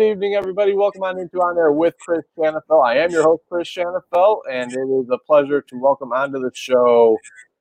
good 0.00 0.12
evening, 0.12 0.34
everybody. 0.34 0.72
Welcome 0.72 1.02
on 1.02 1.18
into 1.18 1.36
On 1.40 1.58
Air 1.58 1.72
with 1.72 1.94
Chris 2.00 2.24
Shanafelt. 2.38 2.86
I 2.86 2.96
am 2.96 3.10
your 3.10 3.22
host, 3.22 3.42
Chris 3.50 3.68
Shanafelt, 3.68 4.40
and 4.50 4.72
it 4.72 4.78
is 4.78 5.10
a 5.10 5.18
pleasure 5.26 5.60
to 5.60 5.78
welcome 5.78 6.10
onto 6.10 6.38
the 6.38 6.50
show 6.54 7.18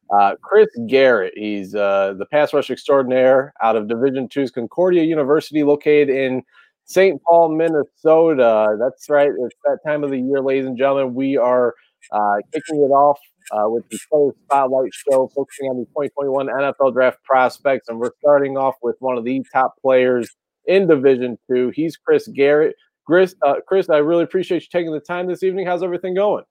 uh, 0.10 0.36
Chris 0.42 0.70
Garrett. 0.88 1.34
He's 1.36 1.75
uh, 1.75 2.14
the 2.18 2.25
pass 2.25 2.54
rush 2.54 2.70
extraordinaire 2.70 3.52
out 3.61 3.75
of 3.75 3.89
Division 3.89 4.30
Two's 4.30 4.52
Concordia 4.52 5.04
University, 5.04 5.64
located 5.64 6.07
in 6.10 6.42
St. 6.86 7.21
Paul, 7.24 7.57
Minnesota. 7.57 8.78
That's 8.80 9.10
right. 9.10 9.32
It's 9.38 9.56
that 9.66 9.80
time 9.86 10.06
of 10.06 10.10
the 10.10 10.19
year, 10.19 10.39
ladies 10.42 10.66
and 10.66 10.78
gentlemen. 10.78 11.16
We 11.16 11.36
are 11.36 11.75
uh, 12.14 12.36
kicking 12.54 12.78
it 12.78 12.94
off 12.94 13.19
uh, 13.52 13.68
with 13.68 13.83
the 13.89 14.00
Player 14.10 14.32
Spotlight 14.46 14.94
Show, 14.94 15.30
focusing 15.36 15.68
on 15.71 15.80
the 15.80 15.86
2021 15.88 16.47
NFL 16.47 16.94
Draft 16.94 17.21
prospects, 17.25 17.89
and 17.89 18.00
we're 18.00 18.11
starting 18.21 18.56
off 18.56 18.75
with 18.82 18.96
one 19.00 19.18
of 19.18 19.25
the 19.25 19.44
top 19.52 19.74
players 19.82 20.38
in 20.69 20.87
Division 20.87 21.37
Two. 21.50 21.71
He's 21.75 21.97
Chris 21.97 22.28
Garrett. 22.29 22.75
Chris, 23.05 23.36
uh, 23.46 23.55
Chris, 23.68 23.89
I 23.89 23.97
really 23.97 24.23
appreciate 24.23 24.61
you 24.61 24.68
taking 24.71 24.93
the 24.93 25.00
time 25.00 25.27
this 25.27 25.41
evening. 25.41 25.65
How's 25.65 25.82
everything 25.82 26.14
going? 26.14 26.46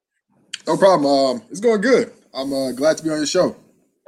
No 0.66 0.76
problem. 0.76 1.06
Um, 1.06 1.42
it's 1.50 1.60
going 1.60 1.80
good. 1.80 2.12
I'm 2.34 2.52
uh, 2.52 2.72
glad 2.72 2.98
to 2.98 3.04
be 3.04 3.10
on 3.10 3.16
your 3.16 3.26
show. 3.26 3.56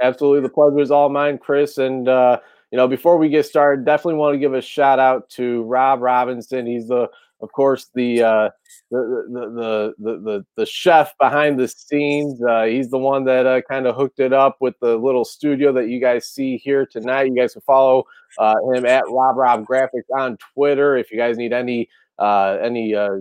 Absolutely, 0.03 0.41
the 0.41 0.49
pleasure 0.49 0.81
is 0.81 0.91
all 0.91 1.09
mine, 1.09 1.39
Chris. 1.39 1.79
And 1.79 2.09
uh, 2.09 2.41
you 2.73 2.77
know, 2.77 2.89
before 2.89 3.19
we 3.19 3.29
get 3.29 3.47
started, 3.47 3.85
definitely 3.85 4.15
want 4.15 4.35
to 4.35 4.39
give 4.39 4.53
a 4.53 4.61
shout 4.61 4.99
out 4.99 5.31
to 5.31 5.63
Rob 5.63 6.01
Robinson. 6.01 6.67
He's 6.67 6.89
the, 6.89 7.09
of 7.43 7.53
course, 7.53 7.91
the 7.95 8.23
uh, 8.23 8.51
the, 8.91 9.25
the, 9.31 9.95
the 9.99 10.21
the 10.21 10.47
the 10.57 10.67
chef 10.67 11.17
behind 11.19 11.59
the 11.59 11.69
scenes. 11.69 12.43
Uh, 12.43 12.65
he's 12.65 12.91
the 12.91 12.99
one 12.99 13.25
that 13.25 13.47
uh, 13.47 13.63
kind 13.63 13.87
of 13.87 13.97
hooked 13.97 14.21
it 14.21 14.33
up 14.33 14.59
with 14.61 14.75
the 14.81 14.97
little 14.97 15.25
studio 15.25 15.73
that 15.73 15.89
you 15.89 16.01
guys 16.01 16.29
see 16.29 16.57
here 16.59 16.87
tonight. 16.87 17.29
You 17.29 17.35
guys 17.35 17.53
can 17.55 17.63
follow 17.63 18.05
uh, 18.39 18.57
him 18.73 18.85
at 18.85 19.05
Rob 19.09 19.37
Rob 19.37 19.67
Graphics 19.67 20.11
on 20.17 20.37
Twitter 20.55 20.97
if 20.97 21.11
you 21.11 21.19
guys 21.19 21.37
need 21.37 21.53
any 21.53 21.89
uh, 22.19 22.59
any 22.63 22.95
uh, 22.95 23.19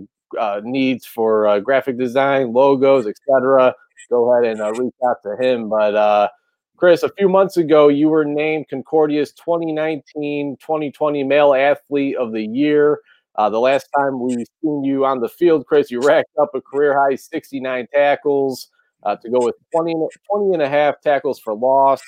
needs 0.64 1.06
for 1.06 1.60
graphic 1.62 1.98
design, 1.98 2.54
logos, 2.54 3.08
etc. 3.08 3.74
Go 4.10 4.34
ahead 4.34 4.58
and 4.58 4.78
reach 4.78 4.94
out 5.08 5.18
to 5.24 5.36
him. 5.40 5.70
But 5.70 6.32
Chris, 6.80 7.04
a 7.04 7.10
few 7.18 7.28
months 7.28 7.58
ago, 7.58 7.90
you 7.90 8.08
were 8.08 8.24
named 8.24 8.70
Concordia's 8.70 9.34
2019-2020 9.34 11.28
Male 11.28 11.54
Athlete 11.54 12.16
of 12.16 12.32
the 12.32 12.44
Year. 12.44 13.02
Uh, 13.40 13.50
the 13.50 13.58
last 13.58 13.88
time 13.98 14.20
we've 14.20 14.46
seen 14.62 14.84
you 14.84 15.06
on 15.06 15.22
the 15.22 15.30
field, 15.30 15.66
Chris, 15.66 15.90
you 15.90 16.02
racked 16.02 16.28
up 16.42 16.50
a 16.54 16.60
career 16.60 16.94
high 16.94 17.16
69 17.16 17.88
tackles 17.94 18.70
uh, 19.04 19.16
to 19.16 19.30
go 19.30 19.40
with 19.40 19.56
20, 19.74 19.94
20 20.30 20.54
and 20.56 20.62
a 20.62 20.68
half 20.68 21.00
tackles 21.00 21.40
for 21.40 21.56
loss, 21.56 22.02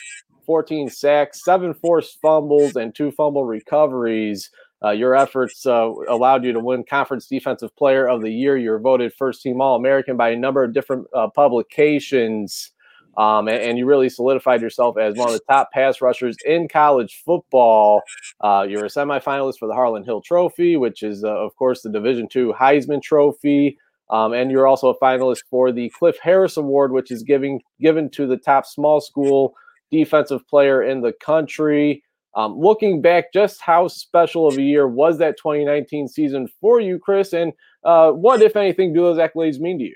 14 0.46 0.90
sacks, 0.90 1.46
seven 1.46 1.74
forced 1.74 2.20
fumbles, 2.22 2.76
and 2.76 2.94
two 2.94 3.12
fumble 3.12 3.46
recoveries. 3.46 4.50
Uh, 4.84 4.90
your 4.90 5.16
efforts 5.16 5.66
uh, 5.66 5.94
allowed 6.09 6.44
you 6.44 6.52
to 6.52 6.59
win 6.59 6.84
Conference 6.84 7.28
Defensive 7.28 7.74
Player 7.78 8.09
of 8.09 8.22
the 8.22 8.32
Year. 8.32 8.58
You 8.58 8.72
were 8.72 8.80
voted 8.80 9.14
first 9.14 9.42
team 9.42 9.62
All 9.62 9.78
American 9.78 10.18
by 10.18 10.32
a 10.32 10.36
number 10.36 10.66
of 10.66 10.74
different 10.74 11.08
uh, 11.16 11.30
publications. 11.30 12.72
Um, 13.17 13.48
and, 13.48 13.62
and, 13.62 13.78
you 13.78 13.86
really 13.86 14.08
solidified 14.08 14.62
yourself 14.62 14.98
as 14.98 15.16
one 15.16 15.28
of 15.28 15.34
the 15.34 15.42
top 15.50 15.72
pass 15.73 16.00
rushers 16.00 16.38
in 16.45 16.70
college 16.70 17.22
football. 17.26 18.02
Uh, 18.40 18.66
you're 18.68 18.86
a 18.86 18.90
semifinalist 18.90 19.59
for 19.59 19.68
the 19.68 19.73
Harlan 19.73 20.06
Hill 20.06 20.22
Trophy, 20.22 20.78
which 20.78 21.03
is, 21.03 21.23
uh, 21.23 21.28
of 21.28 21.53
course, 21.58 21.81
the 21.81 21.90
Division 21.90 22.30
II 22.34 22.53
Heisman 22.53 23.02
Trophy. 23.02 23.78
Um, 24.12 24.34
and 24.34 24.52
you're 24.52 24.68
also 24.68 24.90
a 24.90 25.00
finalist 25.00 25.44
for 25.50 25.72
the 25.72 25.90
Cliff 25.97 26.18
Harris 26.22 26.58
Award, 26.58 26.91
which 26.91 27.12
is 27.12 27.24
giving 27.24 27.62
given 27.80 28.09
to 28.12 28.28
the 28.28 28.38
top 28.38 28.66
small 28.66 29.02
school 29.02 29.56
defensive 29.90 30.47
player 30.47 30.84
in 30.84 31.02
the 31.02 31.14
country. 31.14 32.03
Um, 32.35 32.58
looking 32.58 33.02
back, 33.02 33.34
just 33.34 33.62
how 33.62 33.88
special 33.88 34.47
of 34.47 34.58
a 34.58 34.62
year 34.62 34.88
was 34.88 35.18
that 35.18 35.38
2019 35.38 36.08
season 36.08 36.47
for 36.62 36.80
you, 36.80 36.97
Chris? 36.97 37.34
And 37.34 37.52
uh, 37.84 38.12
what, 38.12 38.41
if 38.41 38.56
anything, 38.56 38.94
do 38.94 39.02
those 39.02 39.18
accolades 39.18 39.59
mean 39.59 39.80
to 39.80 39.85
you? 39.85 39.96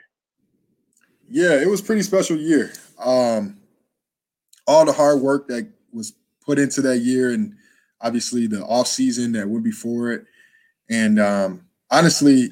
Yeah, 1.30 1.59
it 1.59 1.68
was 1.68 1.81
pretty 1.81 2.03
special 2.03 2.38
year. 2.38 2.72
Um, 3.00 3.58
all 4.68 4.86
the 4.86 4.94
hard 4.94 5.22
work 5.22 5.47
that 5.47 5.68
was 5.91 6.13
put 6.46 6.59
into 6.59 6.81
that 6.84 7.00
year, 7.00 7.31
and 7.31 7.56
obviously 8.02 8.47
the 8.47 8.63
off 8.63 8.88
season 8.88 9.31
that 9.34 9.47
went 9.47 9.63
before 9.63 10.12
it, 10.12 10.25
and 10.90 11.19
um, 11.19 11.66
honestly, 11.91 12.50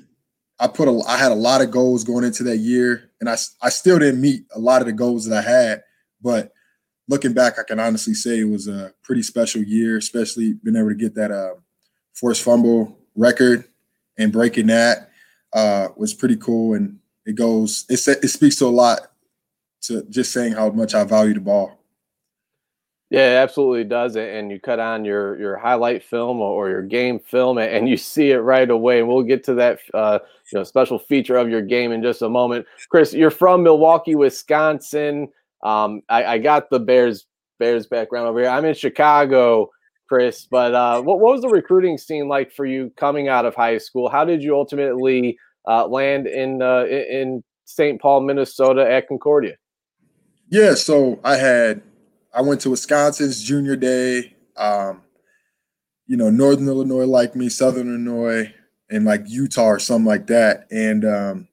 I 0.60 0.68
put 0.68 0.88
a 0.88 1.02
I 1.08 1.18
had 1.18 1.32
a 1.32 1.36
lot 1.36 1.62
of 1.62 1.72
goals 1.72 2.04
going 2.04 2.24
into 2.24 2.44
that 2.44 2.58
year, 2.58 3.12
and 3.20 3.30
I 3.30 3.38
I 3.62 3.70
still 3.70 4.00
didn't 4.00 4.22
meet 4.22 4.46
a 4.56 4.60
lot 4.60 4.82
of 4.82 4.88
the 4.88 4.94
goals 4.94 5.26
that 5.26 5.46
I 5.46 5.50
had, 5.50 5.84
but 6.22 6.52
looking 7.08 7.34
back, 7.34 7.60
I 7.60 7.64
can 7.64 7.80
honestly 7.80 8.14
say 8.14 8.40
it 8.40 8.46
was 8.46 8.68
a 8.68 8.94
pretty 9.04 9.24
special 9.24 9.62
year, 9.62 9.98
especially 9.98 10.54
being 10.64 10.76
able 10.76 10.90
to 10.90 10.96
get 10.96 11.16
that 11.16 11.32
uh, 11.32 11.56
forced 12.14 12.44
fumble 12.44 12.98
record 13.16 13.66
and 14.18 14.32
breaking 14.32 14.68
that 14.68 15.10
uh, 15.54 15.90
was 15.98 16.14
pretty 16.14 16.38
cool. 16.38 16.76
And 16.76 17.00
it 17.26 17.36
goes, 17.36 17.86
it, 17.90 18.00
it 18.24 18.28
speaks 18.30 18.58
to 18.58 18.66
a 18.66 18.68
lot 18.68 19.00
to 19.84 20.04
just 20.10 20.32
saying 20.32 20.54
how 20.54 20.70
much 20.70 20.96
I 20.96 21.04
value 21.04 21.34
the 21.34 21.40
ball. 21.40 21.80
Yeah, 23.14 23.34
it 23.34 23.44
absolutely 23.44 23.84
does. 23.84 24.16
And 24.16 24.50
you 24.50 24.60
cut 24.60 24.80
on 24.80 25.06
your 25.06 25.40
your 25.40 25.56
highlight 25.56 26.04
film 26.04 26.42
or 26.42 26.68
your 26.68 26.82
game 26.82 27.20
film, 27.20 27.60
and 27.60 27.88
you 27.88 27.96
see 27.96 28.32
it 28.32 28.40
right 28.40 28.68
away. 28.68 29.00
And 29.00 29.08
we'll 29.08 29.22
get 29.22 29.44
to 29.44 29.54
that 29.54 29.80
uh, 29.94 30.18
you 30.52 30.58
know 30.58 30.64
special 30.64 30.98
feature 30.98 31.38
of 31.38 31.48
your 31.48 31.62
game 31.62 31.92
in 31.92 32.02
just 32.02 32.24
a 32.24 32.30
moment. 32.30 32.66
Chris, 32.90 33.14
you're 33.14 33.30
from 33.30 33.62
Milwaukee, 33.62 34.16
Wisconsin. 34.16 35.28
Um, 35.62 36.02
I, 36.10 36.26
I, 36.26 36.38
got 36.40 36.72
the 36.72 36.80
Bears 36.80 37.28
Bears 37.60 37.86
background 37.86 38.28
over 38.28 38.40
here. 38.40 38.50
I'm 38.50 38.66
in 38.66 38.74
Chicago, 38.74 39.70
Chris. 40.10 40.48
But 40.50 40.74
uh, 40.74 41.02
what, 41.04 41.20
what 41.20 41.34
was 41.34 41.42
the 41.42 41.50
recruiting 41.50 42.00
scene 42.00 42.28
like 42.28 42.52
for 42.52 42.66
you 42.66 42.92
coming 42.98 43.28
out 43.28 43.46
of 43.46 43.54
high 43.54 43.78
school? 43.78 44.10
How 44.10 44.26
did 44.26 44.42
you 44.42 44.56
ultimately 44.56 45.38
uh, 45.68 45.88
land 45.88 46.28
in 46.28 46.62
uh, 46.62 46.86
in 46.86 47.44
St. 47.66 48.02
Paul, 48.02 48.22
Minnesota 48.22 48.90
at 48.90 49.08
Concordia? 49.08 49.56
Yeah, 50.50 50.76
so 50.76 51.20
I 51.24 51.38
had 51.38 51.82
I 52.34 52.42
went 52.42 52.62
to 52.62 52.70
Wisconsin's 52.70 53.42
junior 53.42 53.76
day. 53.76 54.36
Um, 54.58 55.02
you 56.06 56.18
know, 56.18 56.30
Northern 56.30 56.68
Illinois 56.68 57.06
like 57.06 57.36
me, 57.36 57.50
Southern 57.50 57.88
Illinois, 57.88 58.54
and 58.90 59.06
like 59.06 59.24
Utah 59.26 59.66
or 59.66 59.80
something 59.80 60.06
like 60.06 60.28
that. 60.28 60.68
And 60.70 61.06
um, 61.06 61.48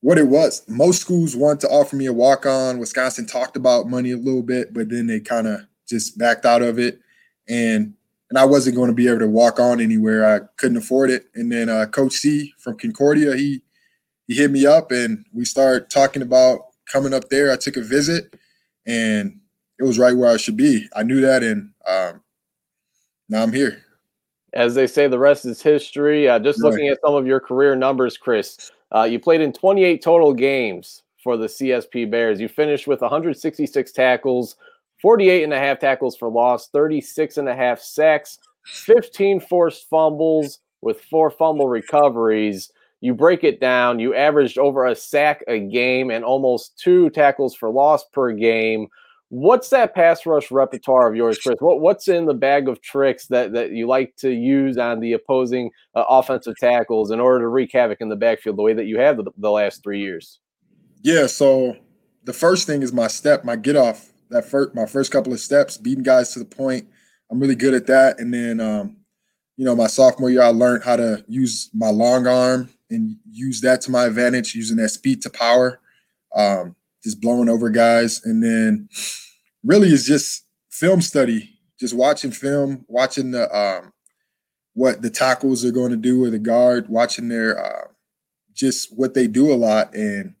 what 0.00 0.18
it 0.18 0.28
was. 0.28 0.62
Most 0.68 1.00
schools 1.00 1.34
want 1.34 1.60
to 1.60 1.68
offer 1.68 1.96
me 1.96 2.06
a 2.06 2.12
walk 2.12 2.46
on. 2.46 2.78
Wisconsin 2.78 3.26
talked 3.26 3.56
about 3.56 3.88
money 3.88 4.12
a 4.12 4.16
little 4.16 4.42
bit, 4.42 4.72
but 4.72 4.88
then 4.88 5.06
they 5.06 5.20
kind 5.20 5.46
of 5.46 5.60
just 5.88 6.16
backed 6.18 6.44
out 6.44 6.62
of 6.62 6.78
it. 6.78 7.00
And 7.48 7.94
and 8.30 8.38
I 8.38 8.44
wasn't 8.44 8.76
going 8.76 8.88
to 8.88 8.94
be 8.94 9.08
able 9.08 9.20
to 9.20 9.28
walk 9.28 9.58
on 9.58 9.80
anywhere. 9.80 10.24
I 10.24 10.40
couldn't 10.56 10.76
afford 10.76 11.10
it. 11.10 11.26
And 11.34 11.50
then 11.50 11.68
uh, 11.68 11.86
Coach 11.86 12.14
C 12.14 12.52
from 12.58 12.76
Concordia, 12.76 13.36
he 13.36 13.62
he 14.26 14.34
hit 14.34 14.50
me 14.50 14.66
up 14.66 14.90
and 14.92 15.24
we 15.32 15.44
started 15.44 15.88
talking 15.88 16.22
about 16.22 16.66
coming 16.90 17.14
up 17.14 17.28
there. 17.30 17.50
I 17.50 17.56
took 17.56 17.76
a 17.76 17.82
visit 17.82 18.34
and 18.86 19.40
it 19.78 19.84
was 19.84 19.98
right 19.98 20.16
where 20.16 20.30
I 20.30 20.36
should 20.36 20.56
be. 20.56 20.86
I 20.94 21.02
knew 21.02 21.20
that 21.22 21.42
and 21.42 21.70
um, 21.86 22.20
now 23.28 23.42
I'm 23.42 23.52
here. 23.52 23.82
As 24.52 24.74
they 24.74 24.86
say, 24.86 25.08
the 25.08 25.18
rest 25.18 25.44
is 25.44 25.62
history. 25.62 26.28
Uh, 26.28 26.38
just 26.38 26.62
right. 26.62 26.70
looking 26.70 26.88
at 26.88 26.98
some 27.04 27.14
of 27.14 27.26
your 27.26 27.40
career 27.40 27.74
numbers, 27.76 28.16
Chris, 28.16 28.70
uh, 28.94 29.04
you 29.04 29.18
played 29.18 29.40
in 29.40 29.52
28 29.52 30.02
total 30.02 30.32
games 30.34 31.02
for 31.22 31.36
the 31.36 31.46
CSP 31.46 32.10
Bears. 32.10 32.40
You 32.40 32.48
finished 32.48 32.86
with 32.86 33.00
166 33.00 33.92
tackles, 33.92 34.56
48 35.00 35.44
and 35.44 35.52
a 35.52 35.58
half 35.58 35.78
tackles 35.78 36.16
for 36.16 36.28
loss, 36.28 36.68
36 36.68 37.36
and 37.36 37.48
a 37.48 37.54
half 37.54 37.80
sacks, 37.80 38.38
15 38.66 39.40
forced 39.40 39.88
fumbles 39.88 40.60
with 40.80 41.00
four 41.02 41.30
fumble 41.30 41.68
recoveries. 41.68 42.70
You 43.00 43.14
break 43.14 43.44
it 43.44 43.60
down, 43.60 44.00
you 44.00 44.14
averaged 44.14 44.58
over 44.58 44.86
a 44.86 44.94
sack 44.94 45.44
a 45.46 45.60
game 45.60 46.10
and 46.10 46.24
almost 46.24 46.78
two 46.78 47.10
tackles 47.10 47.54
for 47.54 47.70
loss 47.70 48.04
per 48.12 48.32
game. 48.32 48.88
What's 49.30 49.68
that 49.68 49.94
pass 49.94 50.24
rush 50.24 50.50
repertoire 50.50 51.08
of 51.08 51.14
yours, 51.14 51.38
Chris? 51.38 51.56
What 51.60 51.80
what's 51.80 52.08
in 52.08 52.24
the 52.24 52.34
bag 52.34 52.66
of 52.66 52.80
tricks 52.80 53.26
that 53.26 53.52
that 53.52 53.72
you 53.72 53.86
like 53.86 54.16
to 54.16 54.30
use 54.30 54.78
on 54.78 55.00
the 55.00 55.12
opposing 55.12 55.70
uh, 55.94 56.04
offensive 56.08 56.54
tackles 56.58 57.10
in 57.10 57.20
order 57.20 57.44
to 57.44 57.48
wreak 57.48 57.70
havoc 57.72 58.00
in 58.00 58.08
the 58.08 58.16
backfield 58.16 58.56
the 58.56 58.62
way 58.62 58.72
that 58.72 58.86
you 58.86 58.98
have 58.98 59.18
the, 59.18 59.24
the 59.36 59.50
last 59.50 59.82
three 59.82 60.00
years? 60.00 60.40
Yeah, 61.02 61.26
so 61.26 61.76
the 62.24 62.32
first 62.32 62.66
thing 62.66 62.82
is 62.82 62.92
my 62.92 63.06
step, 63.06 63.44
my 63.44 63.56
get 63.56 63.76
off. 63.76 64.12
That 64.30 64.44
first, 64.44 64.74
my 64.74 64.86
first 64.86 65.10
couple 65.10 65.32
of 65.32 65.40
steps, 65.40 65.76
beating 65.76 66.04
guys 66.04 66.32
to 66.32 66.38
the 66.38 66.44
point. 66.44 66.88
I'm 67.30 67.40
really 67.40 67.54
good 67.54 67.74
at 67.74 67.86
that. 67.86 68.18
And 68.20 68.32
then, 68.32 68.60
um, 68.60 68.96
you 69.56 69.64
know, 69.64 69.74
my 69.74 69.86
sophomore 69.86 70.30
year, 70.30 70.42
I 70.42 70.48
learned 70.48 70.84
how 70.84 70.96
to 70.96 71.24
use 71.28 71.70
my 71.74 71.90
long 71.90 72.26
arm 72.26 72.70
and 72.90 73.16
use 73.30 73.60
that 73.62 73.80
to 73.82 73.90
my 73.90 74.04
advantage, 74.04 74.54
using 74.54 74.76
that 74.78 74.90
speed 74.90 75.22
to 75.22 75.30
power. 75.30 75.80
Um, 76.34 76.76
just 77.02 77.20
blowing 77.20 77.48
over 77.48 77.70
guys. 77.70 78.24
And 78.24 78.42
then 78.42 78.88
really 79.64 79.88
is 79.88 80.06
just 80.06 80.44
film 80.70 81.00
study, 81.00 81.58
just 81.78 81.94
watching 81.94 82.30
film, 82.30 82.84
watching 82.88 83.30
the 83.30 83.54
um, 83.56 83.92
what 84.74 85.02
the 85.02 85.10
tackles 85.10 85.64
are 85.64 85.72
going 85.72 85.90
to 85.90 85.96
do 85.96 86.20
with 86.20 86.32
the 86.32 86.38
guard, 86.38 86.88
watching 86.88 87.28
their 87.28 87.58
uh, 87.64 87.88
just 88.52 88.96
what 88.96 89.14
they 89.14 89.26
do 89.26 89.52
a 89.52 89.56
lot, 89.56 89.94
and 89.94 90.34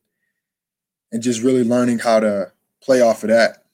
and 1.12 1.22
just 1.22 1.42
really 1.42 1.64
learning 1.64 1.98
how 1.98 2.20
to 2.20 2.52
play 2.82 3.00
off 3.00 3.22
of 3.22 3.30
that. 3.30 3.64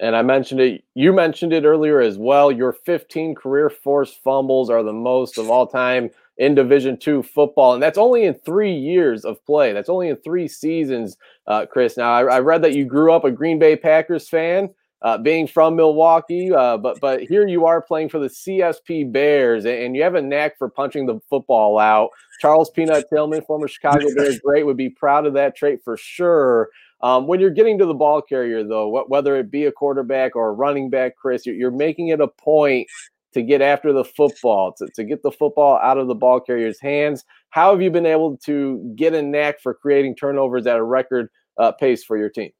And 0.00 0.14
I 0.14 0.22
mentioned 0.22 0.60
it, 0.60 0.84
you 0.94 1.12
mentioned 1.12 1.52
it 1.52 1.64
earlier 1.64 2.00
as 2.00 2.18
well. 2.18 2.52
Your 2.52 2.72
15 2.72 3.34
career 3.34 3.68
forced 3.68 4.22
fumbles 4.22 4.70
are 4.70 4.82
the 4.82 4.92
most 4.92 5.38
of 5.38 5.50
all 5.50 5.66
time 5.66 6.10
in 6.38 6.54
Division 6.54 6.96
two 6.96 7.22
football, 7.22 7.74
and 7.74 7.82
that's 7.82 7.98
only 7.98 8.24
in 8.24 8.34
three 8.34 8.72
years 8.72 9.24
of 9.24 9.44
play. 9.44 9.72
That's 9.72 9.88
only 9.88 10.08
in 10.08 10.16
three 10.16 10.46
seasons, 10.46 11.16
uh, 11.48 11.66
Chris. 11.66 11.96
Now, 11.96 12.12
I, 12.12 12.36
I, 12.36 12.40
read 12.40 12.62
that 12.62 12.74
you 12.74 12.84
grew 12.84 13.12
up 13.12 13.24
a 13.24 13.30
Green 13.32 13.58
Bay 13.58 13.74
Packers 13.74 14.28
fan, 14.28 14.70
uh, 15.02 15.18
being 15.18 15.48
from 15.48 15.74
Milwaukee, 15.74 16.52
uh, 16.52 16.76
but 16.76 17.00
but 17.00 17.22
here 17.22 17.46
you 17.46 17.66
are 17.66 17.82
playing 17.82 18.08
for 18.08 18.20
the 18.20 18.28
CSP 18.28 19.12
Bears, 19.12 19.64
and 19.64 19.96
you 19.96 20.02
have 20.04 20.14
a 20.14 20.22
knack 20.22 20.56
for 20.58 20.68
punching 20.68 21.06
the 21.06 21.20
football 21.28 21.78
out. 21.78 22.10
Charles 22.40 22.70
Peanut 22.70 23.06
Tillman, 23.12 23.42
former 23.42 23.66
Chicago 23.66 24.06
Bears 24.14 24.38
great, 24.44 24.64
would 24.64 24.76
be 24.76 24.90
proud 24.90 25.26
of 25.26 25.34
that 25.34 25.56
trait 25.56 25.80
for 25.84 25.96
sure. 25.96 26.68
Um, 27.00 27.26
when 27.26 27.38
you're 27.38 27.50
getting 27.50 27.78
to 27.78 27.86
the 27.86 27.94
ball 27.94 28.20
carrier, 28.20 28.64
though, 28.64 29.04
whether 29.06 29.36
it 29.36 29.50
be 29.50 29.66
a 29.66 29.72
quarterback 29.72 30.34
or 30.34 30.48
a 30.48 30.52
running 30.52 30.90
back, 30.90 31.16
Chris, 31.16 31.46
you're, 31.46 31.54
you're 31.54 31.70
making 31.70 32.08
it 32.08 32.20
a 32.20 32.26
point 32.28 32.88
to 33.34 33.42
get 33.42 33.62
after 33.62 33.92
the 33.92 34.04
football, 34.04 34.72
to, 34.72 34.88
to 34.94 35.04
get 35.04 35.22
the 35.22 35.30
football 35.30 35.78
out 35.78 35.98
of 35.98 36.08
the 36.08 36.14
ball 36.14 36.40
carrier's 36.40 36.80
hands. 36.80 37.24
How 37.50 37.70
have 37.70 37.80
you 37.80 37.90
been 37.90 38.06
able 38.06 38.36
to 38.38 38.92
get 38.96 39.14
a 39.14 39.22
knack 39.22 39.60
for 39.60 39.74
creating 39.74 40.16
turnovers 40.16 40.66
at 40.66 40.76
a 40.76 40.82
record 40.82 41.28
uh, 41.58 41.72
pace 41.72 42.02
for 42.02 42.16
your 42.16 42.30
team? 42.30 42.50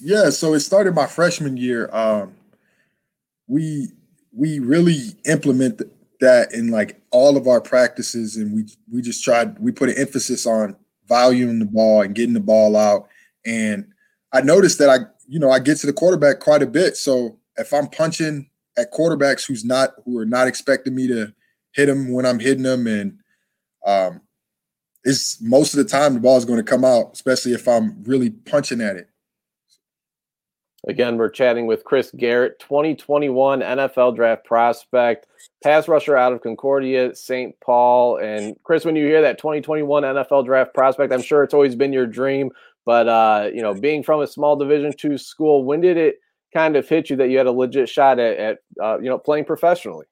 Yeah, 0.00 0.30
so 0.30 0.52
it 0.54 0.60
started 0.60 0.94
my 0.94 1.06
freshman 1.06 1.56
year. 1.56 1.88
Um, 1.92 2.34
we 3.46 3.88
we 4.34 4.58
really 4.58 5.14
implement 5.26 5.82
that 6.20 6.52
in 6.52 6.70
like 6.70 7.00
all 7.12 7.36
of 7.36 7.46
our 7.46 7.60
practices, 7.60 8.36
and 8.36 8.52
we 8.52 8.66
we 8.90 9.00
just 9.00 9.22
tried. 9.22 9.58
We 9.60 9.70
put 9.70 9.90
an 9.90 9.98
emphasis 9.98 10.44
on 10.44 10.76
valuing 11.06 11.60
the 11.60 11.66
ball 11.66 12.02
and 12.02 12.14
getting 12.14 12.34
the 12.34 12.40
ball 12.40 12.76
out 12.76 13.08
and 13.44 13.86
I 14.32 14.40
noticed 14.40 14.78
that 14.78 14.88
I, 14.88 14.98
you 15.26 15.38
know, 15.38 15.50
I 15.50 15.58
get 15.58 15.78
to 15.78 15.86
the 15.86 15.92
quarterback 15.92 16.40
quite 16.40 16.62
a 16.62 16.66
bit. 16.66 16.96
So 16.96 17.38
if 17.56 17.72
I'm 17.72 17.88
punching 17.88 18.48
at 18.78 18.92
quarterbacks 18.92 19.46
who's 19.46 19.64
not 19.64 19.90
who 20.04 20.18
are 20.18 20.26
not 20.26 20.48
expecting 20.48 20.94
me 20.94 21.06
to 21.08 21.34
hit 21.72 21.86
them 21.86 22.12
when 22.12 22.26
I'm 22.26 22.38
hitting 22.38 22.62
them, 22.62 22.86
and 22.86 23.18
um, 23.86 24.20
it's 25.04 25.40
most 25.40 25.74
of 25.74 25.78
the 25.78 25.84
time 25.84 26.14
the 26.14 26.20
ball 26.20 26.36
is 26.36 26.44
going 26.44 26.58
to 26.58 26.70
come 26.70 26.84
out, 26.84 27.10
especially 27.12 27.52
if 27.52 27.68
I'm 27.68 28.02
really 28.04 28.30
punching 28.30 28.80
at 28.80 28.96
it. 28.96 29.08
Again, 30.88 31.16
we're 31.16 31.28
chatting 31.28 31.66
with 31.66 31.84
Chris 31.84 32.10
Garrett, 32.16 32.58
2021 32.58 33.60
NFL 33.60 34.16
draft 34.16 34.44
prospect, 34.44 35.28
pass 35.62 35.86
rusher 35.86 36.16
out 36.16 36.32
of 36.32 36.40
Concordia, 36.40 37.14
St. 37.14 37.54
Paul. 37.60 38.16
And 38.16 38.56
Chris, 38.64 38.84
when 38.84 38.96
you 38.96 39.06
hear 39.06 39.22
that 39.22 39.38
2021 39.38 40.02
NFL 40.02 40.44
draft 40.44 40.74
prospect, 40.74 41.12
I'm 41.12 41.22
sure 41.22 41.44
it's 41.44 41.54
always 41.54 41.76
been 41.76 41.92
your 41.92 42.08
dream 42.08 42.50
but 42.84 43.08
uh, 43.08 43.50
you 43.52 43.62
know, 43.62 43.74
being 43.74 44.02
from 44.02 44.20
a 44.20 44.26
small 44.26 44.56
Division 44.56 44.92
two 44.96 45.18
school, 45.18 45.64
when 45.64 45.80
did 45.80 45.96
it 45.96 46.16
kind 46.52 46.76
of 46.76 46.88
hit 46.88 47.10
you 47.10 47.16
that 47.16 47.28
you 47.28 47.38
had 47.38 47.46
a 47.46 47.52
legit 47.52 47.88
shot 47.88 48.18
at, 48.18 48.38
at 48.38 48.58
uh, 48.82 48.98
you 48.98 49.08
know 49.08 49.18
playing 49.18 49.44
professionally? 49.44 50.06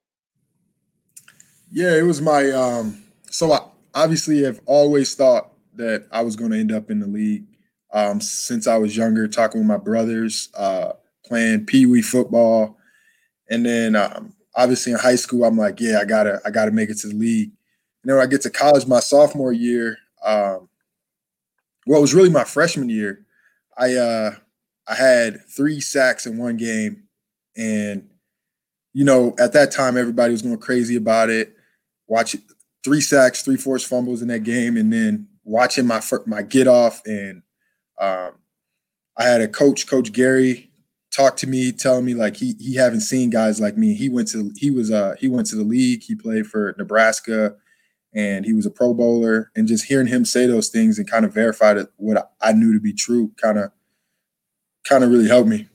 Yeah, 1.71 1.97
it 1.97 2.03
was 2.03 2.21
my 2.21 2.51
um, 2.51 3.03
so 3.31 3.53
I 3.53 3.61
obviously 3.95 4.43
have 4.43 4.61
always 4.67 5.15
thought 5.15 5.53
that 5.75 6.07
I 6.11 6.23
was 6.23 6.37
going 6.37 6.51
to 6.51 6.59
end 6.59 6.73
up 6.73 6.91
in 6.91 7.01
the 7.01 7.07
league 7.07 7.45
um, 7.93 8.21
since 8.21 8.67
I 8.67 8.77
was 8.77 8.97
younger, 8.97 9.29
talking 9.29 9.61
with 9.61 9.69
my 9.69 9.77
brothers, 9.77 10.49
uh, 10.57 10.93
playing 11.25 11.67
pee 11.67 11.87
wee 11.87 12.03
football, 12.03 12.79
and 13.49 13.67
then 13.67 13.97
um, 13.97 14.35
obviously 14.55 14.93
in 14.93 14.99
high 14.99 15.17
school, 15.17 15.45
I'm 15.45 15.57
like, 15.57 15.81
yeah, 15.81 15.99
I 16.01 16.05
gotta 16.05 16.41
I 16.45 16.51
gotta 16.51 16.71
make 16.71 16.91
it 16.91 16.99
to 16.99 17.09
the 17.09 17.15
league. 17.15 17.51
And 18.03 18.11
then 18.11 18.17
when 18.17 18.27
I 18.27 18.31
get 18.31 18.43
to 18.43 18.51
college, 18.51 18.87
my 18.87 19.01
sophomore 19.01 19.53
year, 19.53 19.99
um, 20.25 20.70
well, 21.87 21.99
it 21.99 22.03
was 22.03 22.15
really 22.15 22.31
my 22.31 22.45
freshman 22.45 22.89
year. 22.89 23.25
I 23.77 23.95
uh 23.95 24.35
I 24.87 24.95
had 24.95 25.41
three 25.49 25.81
sacks 25.81 26.27
in 26.27 26.39
one 26.39 26.57
game, 26.57 27.05
and 27.57 28.09
you 28.93 29.05
know 29.05 29.35
at 29.39 29.53
that 29.53 29.71
time 29.71 29.97
everybody 29.97 30.33
was 30.33 30.43
going 30.43 30.59
crazy 30.59 30.97
about 30.97 31.31
it. 31.31 31.55
Watch 32.09 32.35
it, 32.35 32.41
three 32.85 33.01
sacks, 33.01 33.43
three 33.43 33.57
forced 33.57 33.87
fumbles 33.87 34.23
in 34.23 34.29
that 34.29 34.45
game, 34.45 34.77
and 34.77 34.93
then 34.93 35.29
watching 35.45 35.87
my 35.87 36.01
my 36.27 36.43
get 36.43 36.69
off 36.69 37.01
and 37.07 37.43
um, 38.01 38.33
I 39.17 39.25
had 39.25 39.43
a 39.43 39.49
coach, 39.49 39.87
Coach 39.87 40.13
Gary, 40.13 40.71
talk 41.13 41.37
to 41.39 41.47
me, 41.47 41.73
telling 41.73 42.05
me 42.05 42.15
like 42.15 42.37
he 42.37 42.55
he 42.59 42.75
haven't 42.75 43.03
seen 43.03 43.31
guys 43.31 43.61
like 43.61 43.77
me. 43.77 43.95
He 43.95 44.09
went 44.09 44.29
to 44.29 44.51
he 44.57 44.71
was 44.71 44.91
uh 44.91 45.15
he 45.19 45.29
went 45.29 45.47
to 45.49 45.57
the 45.57 45.65
league. 45.65 46.03
He 46.03 46.15
played 46.15 46.47
for 46.47 46.75
Nebraska 46.79 47.55
and 48.15 48.45
he 48.45 48.53
was 48.53 48.67
a 48.67 48.71
pro 48.71 48.93
bowler 48.93 49.51
and 49.55 49.69
just 49.69 49.85
hearing 49.85 50.07
him 50.07 50.25
say 50.25 50.47
those 50.47 50.69
things 50.69 50.99
and 50.99 51.11
kind 51.11 51.25
of 51.25 51.33
verified 51.33 51.77
it, 51.77 51.89
what 51.97 52.33
I 52.41 52.53
knew 52.53 52.73
to 52.73 52.81
be 52.81 52.93
true 52.93 53.33
kind 53.37 53.59
of 53.59 53.71
kind 54.85 55.05
of 55.05 55.11
really 55.11 55.29
helped 55.29 55.49
me. 55.49 55.69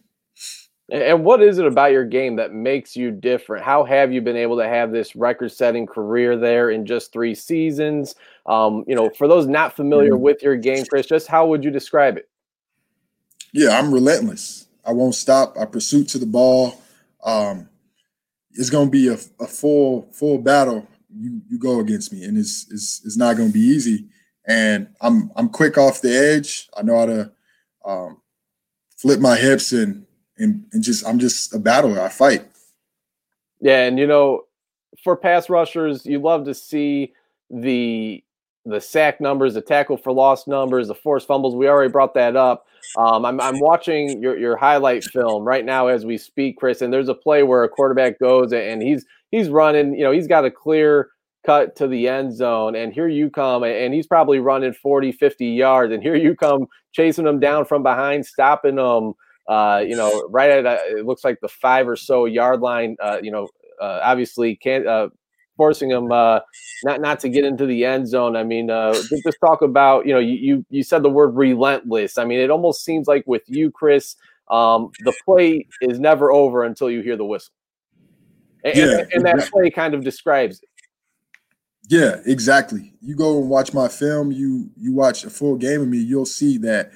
And 0.92 1.24
what 1.26 1.42
is 1.42 1.58
it 1.58 1.66
about 1.66 1.92
your 1.92 2.06
game 2.06 2.36
that 2.36 2.54
makes 2.54 2.96
you 2.96 3.10
different? 3.10 3.66
How 3.66 3.84
have 3.86 4.14
you 4.14 4.22
been 4.22 4.36
able 4.36 4.58
to 4.58 4.68
have 4.68 4.92
this 4.92 5.16
record-setting 5.16 5.88
career 5.88 6.38
there 6.38 6.70
in 6.70 6.86
just 6.86 7.12
three 7.12 7.34
seasons? 7.34 8.14
Um, 8.46 8.84
you 8.88 8.94
know, 8.94 9.10
for 9.18 9.28
those 9.28 9.48
not 9.48 9.76
familiar 9.76 10.12
mm-hmm. 10.12 10.22
with 10.22 10.44
your 10.44 10.56
game, 10.56 10.86
Chris, 10.86 11.08
just 11.08 11.28
how 11.28 11.48
would 11.48 11.64
you 11.64 11.72
describe 11.72 12.18
it? 12.18 12.30
Yeah, 13.52 13.80
I'm 13.80 13.92
relentless. 13.92 14.68
I 14.86 14.92
won't 14.92 15.16
stop. 15.16 15.58
I 15.58 15.66
pursue 15.66 16.04
to 16.04 16.20
the 16.20 16.28
ball. 16.28 16.80
Um, 17.24 17.68
it's 18.52 18.70
going 18.70 18.88
to 18.88 18.92
be 18.92 19.08
a, 19.08 19.18
a 19.44 19.48
full 19.48 20.08
full 20.12 20.38
battle 20.38 20.88
you 21.18 21.42
you 21.50 21.60
go 21.60 21.80
against 21.80 22.12
me, 22.12 22.24
and 22.24 22.38
it's 22.38 22.68
it's, 22.72 23.02
it's 23.06 23.18
not 23.18 23.38
going 23.38 23.50
to 23.50 23.54
be 23.54 23.60
easy. 23.60 24.08
And 24.48 24.88
I'm 25.02 25.32
I'm 25.36 25.50
quick 25.50 25.78
off 25.78 26.02
the 26.02 26.16
edge. 26.16 26.70
I 26.78 26.82
know 26.84 26.98
how 26.98 27.06
to 27.06 27.32
um, 27.86 28.22
flip 28.98 29.20
my 29.20 29.36
hips 29.36 29.72
and 29.72 30.06
and 30.38 30.66
and 30.74 30.84
just 30.84 31.08
I'm 31.08 31.20
just 31.20 31.54
a 31.54 31.60
battler. 31.60 32.02
I 32.02 32.10
fight. 32.10 32.46
Yeah, 33.62 33.84
and 33.86 33.98
you 33.98 34.08
know, 34.08 34.46
for 35.04 35.16
pass 35.16 35.50
rushers, 35.50 36.06
you 36.06 36.20
love 36.20 36.46
to 36.46 36.54
see 36.54 37.14
the 37.50 38.24
the 38.66 38.82
sack 38.82 39.22
numbers, 39.22 39.54
the 39.54 39.62
tackle 39.62 39.98
for 39.98 40.12
loss 40.12 40.48
numbers, 40.48 40.88
the 40.88 40.96
forced 40.96 41.28
fumbles. 41.28 41.56
We 41.56 41.68
already 41.68 41.92
brought 41.92 42.14
that 42.16 42.36
up. 42.36 42.66
Um, 42.98 43.26
I'm, 43.26 43.40
I'm 43.40 43.60
watching 43.60 44.22
your, 44.22 44.38
your 44.38 44.58
highlight 44.58 45.04
film 45.04 45.44
right 45.44 45.64
now 45.64 45.88
as 45.88 46.06
we 46.06 46.18
speak, 46.18 46.58
Chris, 46.58 46.82
and 46.82 46.92
there's 46.92 47.10
a 47.10 47.14
play 47.14 47.44
where 47.44 47.64
a 47.64 47.70
quarterback 47.70 48.20
goes 48.20 48.54
and 48.54 48.82
he's 48.82 49.06
he's 49.32 49.50
running, 49.50 49.96
you 49.96 50.04
know, 50.04 50.12
he's 50.12 50.28
got 50.28 50.46
a 50.46 50.52
clear 50.52 51.10
cut 51.46 51.76
to 51.76 51.88
the 51.88 52.08
end 52.08 52.36
zone 52.36 52.76
and 52.76 52.92
here 52.92 53.08
you 53.08 53.30
come 53.30 53.64
and 53.64 53.94
he's 53.94 54.08
probably 54.08 54.40
running 54.40 54.74
40 54.74 55.12
50 55.12 55.46
yards 55.46 55.94
and 55.94 56.02
here 56.02 56.16
you 56.16 56.36
come 56.36 56.66
chasing 56.92 57.28
him 57.28 57.40
down 57.40 57.66
from 57.66 57.84
behind 57.84 58.26
stopping 58.26 58.80
him 58.80 59.14
uh, 59.48 59.84
you 59.86 59.96
know 59.96 60.28
right 60.32 60.50
at 60.50 60.66
a, 60.66 60.98
it 60.98 61.06
looks 61.06 61.24
like 61.24 61.40
the 61.42 61.48
five 61.48 61.88
or 61.88 61.96
so 61.96 62.26
yard 62.26 62.62
line 62.62 62.96
uh, 63.00 63.20
you 63.22 63.30
know 63.30 63.48
uh, 63.80 64.00
obviously 64.02 64.56
can't 64.56 64.88
uh, 64.88 65.08
forcing 65.58 65.92
him 65.92 66.12
uh, 66.12 66.40
not 66.84 67.02
not 67.02 67.20
to 67.22 67.30
get 67.30 67.46
into 67.46 67.66
the 67.66 67.86
end 67.86 68.08
zone. 68.08 68.36
I 68.36 68.44
mean 68.44 68.70
uh, 68.70 68.94
just 68.94 69.38
talk 69.40 69.62
about 69.62 70.06
you 70.06 70.14
know 70.14 70.20
you, 70.20 70.36
you 70.36 70.66
you 70.70 70.84
said 70.84 71.04
the 71.04 71.10
word 71.10 71.36
relentless. 71.36 72.18
I 72.18 72.26
mean 72.26 72.40
it 72.40 72.50
almost 72.50 72.84
seems 72.84 73.08
like 73.08 73.24
with 73.28 73.44
you 73.48 73.72
chris 73.72 74.16
um, 74.50 74.92
the 75.00 75.14
play 75.26 75.68
is 75.82 76.00
never 76.00 76.32
over 76.32 76.64
until 76.64 76.90
you 76.90 77.02
hear 77.02 77.18
the 77.18 77.26
whistle. 77.26 77.54
And, 78.64 78.76
yeah, 78.76 78.98
and, 79.00 79.14
and 79.14 79.26
that 79.26 79.50
play 79.52 79.70
kind 79.70 79.94
of 79.94 80.04
describes 80.04 80.62
it. 80.62 80.70
Yeah, 81.88 82.18
exactly. 82.26 82.94
You 83.02 83.16
go 83.16 83.40
and 83.40 83.50
watch 83.50 83.74
my 83.74 83.88
film, 83.88 84.32
you 84.32 84.72
you 84.76 84.94
watch 84.94 85.24
a 85.24 85.30
full 85.30 85.56
game 85.56 85.82
of 85.82 85.88
me, 85.88 86.00
you'll 86.00 86.26
see 86.26 86.58
that 86.60 86.92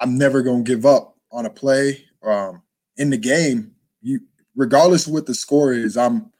I'm 0.00 0.16
never 0.16 0.42
gonna 0.42 0.62
give 0.62 0.86
up 0.86 1.16
on 1.30 1.46
a 1.46 1.50
play. 1.50 2.04
Um, 2.22 2.62
in 2.96 3.10
the 3.10 3.18
game, 3.18 3.74
you 4.00 4.20
regardless 4.56 5.06
of 5.06 5.12
what 5.12 5.26
the 5.26 5.34
score 5.34 5.72
is, 5.72 5.96
I'm 5.96 6.32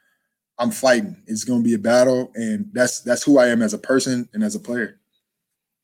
I'm 0.59 0.71
fighting. 0.71 1.23
It's 1.27 1.45
gonna 1.45 1.63
be 1.63 1.75
a 1.75 1.79
battle, 1.79 2.31
and 2.35 2.71
that's 2.73 3.01
that's 3.01 3.23
who 3.23 3.39
I 3.39 3.49
am 3.49 3.63
as 3.63 3.75
a 3.75 3.79
person 3.79 4.29
and 4.33 4.45
as 4.45 4.55
a 4.55 4.61
player. 4.61 5.01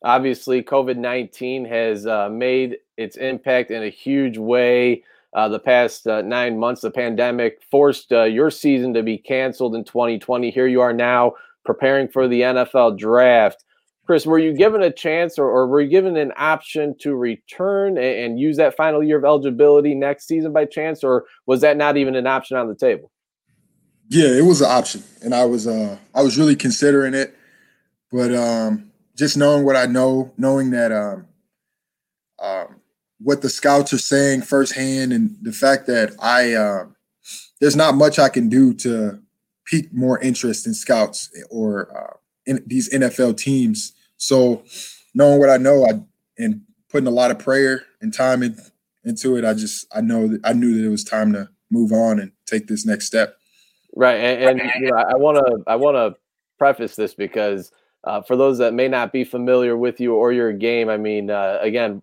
Obviously, 0.02 0.62
COVID 0.62 0.96
nineteen 0.96 1.64
has 1.64 2.06
uh, 2.06 2.28
made 2.28 2.78
its 2.96 3.16
impact 3.16 3.70
in 3.70 3.82
a 3.82 3.90
huge 3.90 4.38
way. 4.38 5.04
Uh, 5.32 5.48
the 5.48 5.58
past 5.58 6.06
uh, 6.06 6.22
nine 6.22 6.58
months, 6.58 6.80
the 6.80 6.90
pandemic 6.90 7.62
forced 7.70 8.12
uh, 8.12 8.24
your 8.24 8.50
season 8.50 8.92
to 8.94 9.02
be 9.02 9.16
canceled 9.16 9.76
in 9.76 9.84
2020. 9.84 10.50
Here 10.50 10.66
you 10.66 10.80
are 10.80 10.92
now 10.92 11.34
preparing 11.64 12.08
for 12.08 12.26
the 12.26 12.40
NFL 12.40 12.98
draft. 12.98 13.64
Chris, 14.06 14.26
were 14.26 14.40
you 14.40 14.52
given 14.52 14.82
a 14.82 14.90
chance 14.90 15.38
or, 15.38 15.48
or 15.48 15.68
were 15.68 15.80
you 15.80 15.88
given 15.88 16.16
an 16.16 16.32
option 16.36 16.96
to 16.98 17.14
return 17.14 17.96
and, 17.96 18.18
and, 18.18 18.40
use 18.40 18.56
that 18.56 18.74
final 18.74 19.04
year 19.04 19.18
of 19.18 19.24
eligibility 19.24 19.94
next 19.94 20.26
season 20.26 20.52
by 20.52 20.64
chance, 20.64 21.04
or 21.04 21.26
was 21.46 21.60
that 21.60 21.76
not 21.76 21.96
even 21.96 22.16
an 22.16 22.26
option 22.26 22.56
on 22.56 22.66
the 22.66 22.74
table? 22.74 23.12
Yeah, 24.10 24.26
it 24.26 24.44
was 24.44 24.60
an 24.60 24.70
option, 24.70 25.04
and 25.22 25.32
I 25.34 25.44
was 25.44 25.68
uh 25.68 25.96
I 26.14 26.22
was 26.22 26.36
really 26.36 26.56
considering 26.56 27.14
it, 27.14 27.36
but 28.10 28.34
um 28.34 28.90
just 29.16 29.36
knowing 29.36 29.64
what 29.64 29.76
I 29.76 29.86
know, 29.86 30.32
knowing 30.36 30.70
that 30.72 30.90
um 30.90 31.26
um 32.42 32.80
what 33.20 33.42
the 33.42 33.48
scouts 33.48 33.92
are 33.92 33.98
saying 33.98 34.42
firsthand, 34.42 35.12
and 35.12 35.36
the 35.42 35.52
fact 35.52 35.86
that 35.86 36.12
I 36.20 36.54
uh, 36.54 36.86
there's 37.60 37.76
not 37.76 37.94
much 37.94 38.18
I 38.18 38.28
can 38.28 38.48
do 38.48 38.74
to 38.74 39.20
pique 39.66 39.92
more 39.94 40.18
interest 40.18 40.66
in 40.66 40.74
scouts 40.74 41.30
or 41.50 41.96
uh, 41.96 42.16
in 42.46 42.64
these 42.66 42.92
NFL 42.92 43.36
teams. 43.36 43.92
So 44.16 44.64
knowing 45.14 45.38
what 45.38 45.50
I 45.50 45.58
know, 45.58 45.84
I 45.84 46.00
and 46.36 46.62
putting 46.88 47.06
a 47.06 47.12
lot 47.12 47.30
of 47.30 47.38
prayer 47.38 47.84
and 48.00 48.12
time 48.12 48.42
in, 48.42 48.56
into 49.04 49.36
it. 49.36 49.44
I 49.44 49.54
just 49.54 49.86
I 49.94 50.00
know 50.00 50.26
that 50.28 50.40
I 50.42 50.52
knew 50.52 50.76
that 50.76 50.86
it 50.86 50.90
was 50.90 51.04
time 51.04 51.32
to 51.34 51.50
move 51.70 51.92
on 51.92 52.18
and 52.18 52.32
take 52.46 52.66
this 52.66 52.84
next 52.84 53.06
step. 53.06 53.36
Right, 53.97 54.16
and, 54.16 54.61
and 54.61 54.70
you 54.80 54.90
know, 54.90 54.97
I 54.97 55.16
want 55.16 55.38
to 55.38 55.62
I 55.66 55.76
want 55.76 55.97
to 55.97 56.18
preface 56.59 56.94
this 56.94 57.14
because 57.14 57.73
uh, 58.04 58.23
for 58.23 58.37
those 58.37 58.59
that 58.59 58.73
may 58.73 58.88
not 58.88 59.12
be 59.12 59.25
familiar 59.25 59.76
with 59.76 60.00
you 60.00 60.14
or 60.14 60.32
your 60.32 60.52
game, 60.52 60.88
I 60.88 60.97
mean, 60.97 61.30
uh, 61.30 61.59
again, 61.61 62.02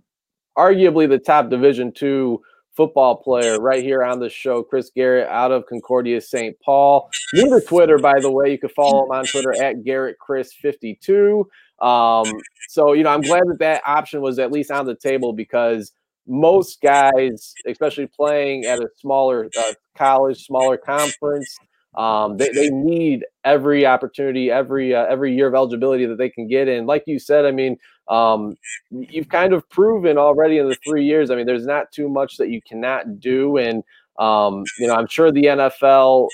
arguably 0.58 1.08
the 1.08 1.18
top 1.18 1.50
Division 1.50 1.92
two 1.92 2.42
football 2.76 3.16
player 3.16 3.60
right 3.60 3.84
here 3.84 4.04
on 4.04 4.20
the 4.20 4.30
show, 4.30 4.62
Chris 4.62 4.92
Garrett 4.94 5.28
out 5.30 5.52
of 5.52 5.66
Concordia 5.66 6.22
St. 6.22 6.56
Paul. 6.60 7.10
New 7.34 7.50
to 7.60 7.66
Twitter, 7.66 7.98
by 7.98 8.20
the 8.20 8.32
way, 8.32 8.52
you 8.52 8.60
can 8.60 8.70
follow 8.70 9.06
him 9.06 9.12
on 9.12 9.26
Twitter 9.26 9.54
at 9.62 9.84
Garrett 9.84 10.20
Chris 10.20 10.54
52. 10.54 11.50
Um, 11.80 12.26
so 12.70 12.94
you 12.94 13.04
know, 13.04 13.10
I'm 13.10 13.22
glad 13.22 13.44
that 13.48 13.60
that 13.60 13.82
option 13.86 14.22
was 14.22 14.40
at 14.40 14.52
least 14.52 14.72
on 14.72 14.86
the 14.86 14.96
table 14.96 15.34
because 15.34 15.94
most 16.28 16.82
guys, 16.82 17.54
especially 17.66 18.08
playing 18.08 18.66
at 18.66 18.80
a 18.80 18.90
smaller 18.98 19.50
uh, 19.58 19.74
college, 19.96 20.46
smaller 20.46 20.78
conference, 20.78 21.58
um, 21.98 22.38
they, 22.38 22.50
they 22.50 22.70
need 22.70 23.26
every 23.44 23.86
opportunity, 23.86 24.52
every 24.52 24.94
uh, 24.94 25.06
every 25.06 25.36
year 25.36 25.48
of 25.48 25.56
eligibility 25.56 26.06
that 26.06 26.20
they 26.20 26.30
can 26.30 26.48
get 26.48 26.68
in. 26.68 26.86
Like 26.86 27.04
you 27.08 27.18
said, 27.18 27.46
I 27.46 27.52
mean, 27.52 27.78
um, 28.08 28.56
you've 28.92 29.30
kind 29.30 29.52
of 29.52 29.68
proven 29.70 30.18
already 30.18 30.60
in 30.60 30.70
the 30.70 30.78
three 30.88 31.04
years. 31.04 31.32
I 31.32 31.36
mean, 31.36 31.48
there's 31.48 31.66
not 31.66 31.92
too 31.92 32.08
much 32.08 32.38
that 32.38 32.50
you 32.50 32.62
cannot 32.62 33.20
do, 33.20 33.58
and 33.58 33.84
um, 34.20 34.64
you 34.78 34.86
know, 34.86 34.94
I'm 34.94 35.08
sure 35.08 35.32
the 35.32 35.46
NFL 35.46 36.30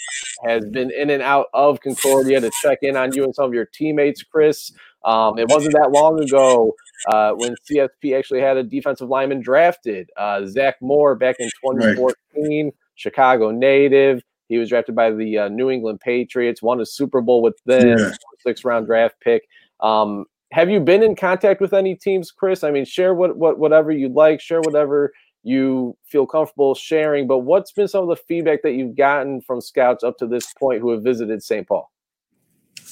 has 0.45 0.65
been 0.65 0.91
in 0.91 1.09
and 1.09 1.23
out 1.23 1.47
of 1.53 1.79
Concordia 1.79 2.41
to 2.41 2.51
check 2.61 2.79
in 2.81 2.97
on 2.97 3.13
you 3.13 3.23
and 3.23 3.33
some 3.33 3.45
of 3.45 3.53
your 3.53 3.65
teammates, 3.65 4.21
Chris. 4.21 4.73
Um, 5.05 5.39
it 5.39 5.47
wasn't 5.47 5.73
that 5.73 5.91
long 5.91 6.21
ago 6.21 6.73
uh, 7.07 7.31
when 7.33 7.55
CSP 7.69 8.17
actually 8.17 8.41
had 8.41 8.57
a 8.57 8.63
defensive 8.63 9.07
lineman 9.07 9.41
drafted, 9.41 10.09
uh, 10.17 10.45
Zach 10.45 10.75
Moore, 10.81 11.15
back 11.15 11.37
in 11.39 11.49
2014, 11.65 12.65
right. 12.65 12.73
Chicago 12.95 13.51
native. 13.51 14.21
He 14.53 14.59
was 14.59 14.69
drafted 14.69 14.95
by 14.95 15.11
the 15.11 15.39
uh, 15.39 15.49
New 15.49 15.69
England 15.69 15.99
Patriots, 15.99 16.61
won 16.61 16.79
a 16.79 16.85
Super 16.85 17.21
Bowl 17.21 17.41
with 17.41 17.57
them, 17.65 17.97
yeah. 17.97 18.11
six 18.41 18.63
round 18.63 18.85
draft 18.85 19.15
pick. 19.21 19.47
Um, 19.79 20.25
have 20.51 20.69
you 20.69 20.79
been 20.79 21.01
in 21.01 21.15
contact 21.15 21.59
with 21.59 21.73
any 21.73 21.95
teams, 21.95 22.29
Chris? 22.29 22.63
I 22.63 22.69
mean, 22.69 22.85
share 22.85 23.15
what, 23.15 23.35
what 23.37 23.57
whatever 23.57 23.91
you'd 23.91 24.13
like, 24.13 24.39
share 24.39 24.61
whatever 24.61 25.11
you 25.41 25.97
feel 26.05 26.27
comfortable 26.27 26.75
sharing. 26.75 27.27
But 27.27 27.39
what's 27.39 27.71
been 27.71 27.87
some 27.87 28.03
of 28.03 28.09
the 28.09 28.23
feedback 28.27 28.61
that 28.61 28.73
you've 28.73 28.95
gotten 28.95 29.41
from 29.41 29.59
scouts 29.59 30.03
up 30.03 30.17
to 30.19 30.27
this 30.27 30.53
point 30.53 30.81
who 30.81 30.91
have 30.91 31.03
visited 31.03 31.41
St. 31.41 31.67
Paul? 31.67 31.91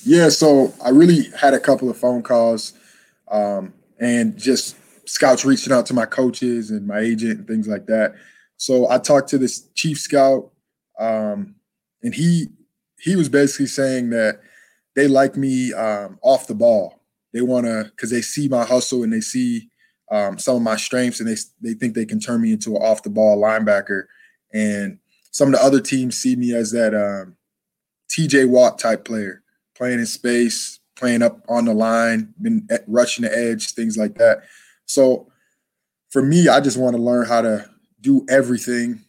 Yeah, 0.03 0.30
so 0.30 0.74
I 0.84 0.89
really 0.89 1.30
had 1.39 1.53
a 1.53 1.60
couple 1.60 1.89
of 1.89 1.98
phone 1.98 2.24
calls 2.24 2.74
um, 3.30 3.74
and 4.00 4.36
just 4.38 4.75
scouts 5.08 5.46
reaching 5.46 5.72
out 5.72 5.86
to 5.86 5.94
my 5.94 6.06
coaches 6.06 6.72
and 6.72 6.88
my 6.88 7.00
agent 7.00 7.39
and 7.39 7.48
things 7.48 7.68
like 7.68 7.86
that. 7.86 8.15
So 8.58 8.89
I 8.89 8.98
talked 8.98 9.30
to 9.30 9.38
this 9.38 9.68
chief 9.74 10.00
scout, 10.00 10.50
um, 11.01 11.55
and 12.03 12.13
he 12.13 12.48
he 13.00 13.15
was 13.15 13.29
basically 13.29 13.65
saying 13.65 14.12
that 14.12 14.39
they 14.96 15.08
like 15.08 15.36
me 15.36 15.74
um, 15.74 16.20
off 16.22 16.48
the 16.48 16.55
ball. 16.55 17.01
They 17.34 17.41
want 17.41 17.65
to 17.65 17.91
because 17.96 18.12
they 18.12 18.22
see 18.22 18.48
my 18.48 18.63
hustle 18.63 19.03
and 19.03 19.12
they 19.12 19.22
see 19.22 19.70
um, 20.12 20.38
some 20.38 20.58
of 20.58 20.62
my 20.62 20.75
strengths, 20.75 21.20
and 21.20 21.27
they 21.27 21.38
they 21.62 21.74
think 21.74 21.96
they 21.96 22.05
can 22.05 22.20
turn 22.20 22.41
me 22.41 22.53
into 22.53 22.75
an 22.75 22.81
off 22.81 23.03
the 23.03 23.10
ball 23.10 23.41
linebacker. 23.41 24.03
And 24.53 25.00
some 25.31 25.48
of 25.48 25.60
the 25.60 25.65
other 25.65 25.81
teams 25.81 26.17
see 26.17 26.36
me 26.36 26.53
as 26.53 26.72
that 26.72 26.93
um, 26.93 27.38
T.J. 28.10 28.46
Watt 28.46 28.77
type 28.77 29.05
player 29.05 29.41
playing 29.75 30.00
in 30.00 30.05
space, 30.05 30.79
playing 30.96 31.24
up 31.24 31.39
on 31.48 31.65
the 31.65 31.74
line, 31.74 32.34
been 32.41 32.67
rushing 32.88 33.24
the 33.24 33.36
edge, 33.36 33.74
things 33.74 33.98
like 33.98 34.15
that. 34.15 34.43
So 34.86 35.31
for 36.10 36.22
me, 36.22 36.48
I 36.50 36.60
just 36.60 36.77
want 36.77 36.96
to 36.96 37.01
learn 37.01 37.25
how 37.25 37.41
to 37.41 37.67
do 38.01 38.25
everything, 38.29 39.01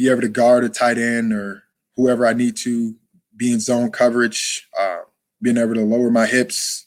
be 0.00 0.08
able 0.08 0.22
to 0.22 0.28
guard 0.28 0.64
a 0.64 0.68
tight 0.70 0.96
end 0.96 1.30
or 1.30 1.62
whoever 1.94 2.26
I 2.26 2.32
need 2.32 2.56
to, 2.58 2.94
be 3.36 3.52
in 3.52 3.60
zone 3.60 3.90
coverage, 3.90 4.66
uh, 4.80 5.00
being 5.42 5.58
able 5.58 5.74
to 5.74 5.84
lower 5.84 6.10
my 6.10 6.24
hips, 6.24 6.86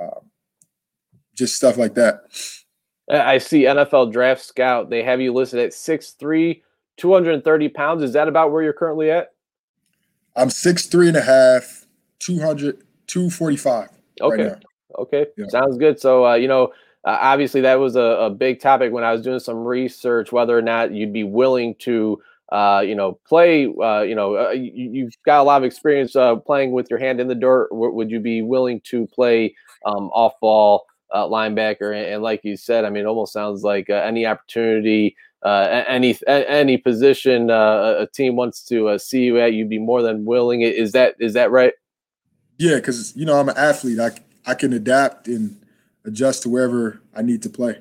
uh, 0.00 0.20
just 1.36 1.56
stuff 1.56 1.76
like 1.76 1.94
that. 1.94 2.20
I 3.10 3.38
see 3.38 3.64
NFL 3.64 4.12
Draft 4.12 4.42
Scout. 4.42 4.90
They 4.90 5.02
have 5.02 5.20
you 5.20 5.32
listed 5.32 5.58
at 5.58 5.72
6'3, 5.72 6.62
230 6.98 7.68
pounds. 7.70 8.02
Is 8.04 8.12
that 8.12 8.28
about 8.28 8.52
where 8.52 8.62
you're 8.62 8.72
currently 8.72 9.10
at? 9.10 9.32
I'm 10.36 10.48
six 10.48 10.86
three 10.86 11.08
and 11.08 11.16
a 11.16 11.20
half, 11.20 11.84
200, 12.20 12.78
245. 13.08 13.88
Okay. 14.20 14.44
Right 14.44 14.64
okay. 14.98 15.26
Yeah. 15.36 15.46
Sounds 15.48 15.78
good. 15.78 16.00
So, 16.00 16.26
uh, 16.26 16.34
you 16.34 16.46
know, 16.46 16.72
uh, 17.04 17.18
obviously 17.20 17.60
that 17.62 17.80
was 17.80 17.96
a, 17.96 18.00
a, 18.00 18.30
big 18.30 18.60
topic 18.60 18.92
when 18.92 19.02
I 19.02 19.12
was 19.12 19.22
doing 19.22 19.40
some 19.40 19.64
research, 19.64 20.30
whether 20.30 20.56
or 20.56 20.62
not 20.62 20.92
you'd 20.92 21.12
be 21.12 21.24
willing 21.24 21.74
to, 21.80 22.22
uh, 22.52 22.80
you 22.80 22.94
know, 22.94 23.18
play, 23.26 23.66
uh, 23.82 24.02
you 24.02 24.14
know, 24.14 24.36
uh, 24.36 24.50
you, 24.50 25.04
have 25.04 25.22
got 25.24 25.40
a 25.40 25.42
lot 25.42 25.56
of 25.56 25.64
experience 25.64 26.14
uh, 26.14 26.36
playing 26.36 26.72
with 26.72 26.90
your 26.90 26.98
hand 26.98 27.18
in 27.18 27.26
the 27.26 27.34
dirt. 27.34 27.70
W- 27.70 27.92
would 27.92 28.10
you 28.10 28.20
be 28.20 28.42
willing 28.42 28.78
to 28.82 29.06
play 29.06 29.54
um, 29.86 30.10
off 30.12 30.34
ball 30.38 30.84
linebacker? 31.14 31.96
And, 31.96 32.14
and, 32.14 32.22
like 32.22 32.44
you 32.44 32.58
said, 32.58 32.84
I 32.84 32.90
mean, 32.90 33.04
it 33.04 33.06
almost 33.06 33.32
sounds 33.32 33.62
like 33.62 33.88
any 33.88 34.26
opportunity, 34.26 35.16
any 35.42 36.14
any 36.26 36.76
position 36.76 37.48
a 37.48 38.06
team 38.12 38.36
wants 38.36 38.62
to 38.66 38.98
see 38.98 39.22
you 39.22 39.40
at, 39.40 39.54
you'd 39.54 39.70
be 39.70 39.78
more 39.78 40.02
than 40.02 40.26
willing. 40.26 40.60
Is 40.60 40.92
that 40.92 41.14
is 41.18 41.32
that 41.32 41.50
right? 41.50 41.72
Yeah, 42.58 42.76
because 42.76 43.16
you 43.16 43.24
know 43.24 43.40
I'm 43.40 43.48
an 43.48 43.56
athlete. 43.56 43.98
I 43.98 44.10
I 44.44 44.54
can 44.54 44.74
adapt 44.74 45.26
and 45.26 45.58
adjust 46.04 46.42
to 46.42 46.50
wherever 46.50 47.00
I 47.16 47.22
need 47.22 47.40
to 47.44 47.48
play. 47.48 47.80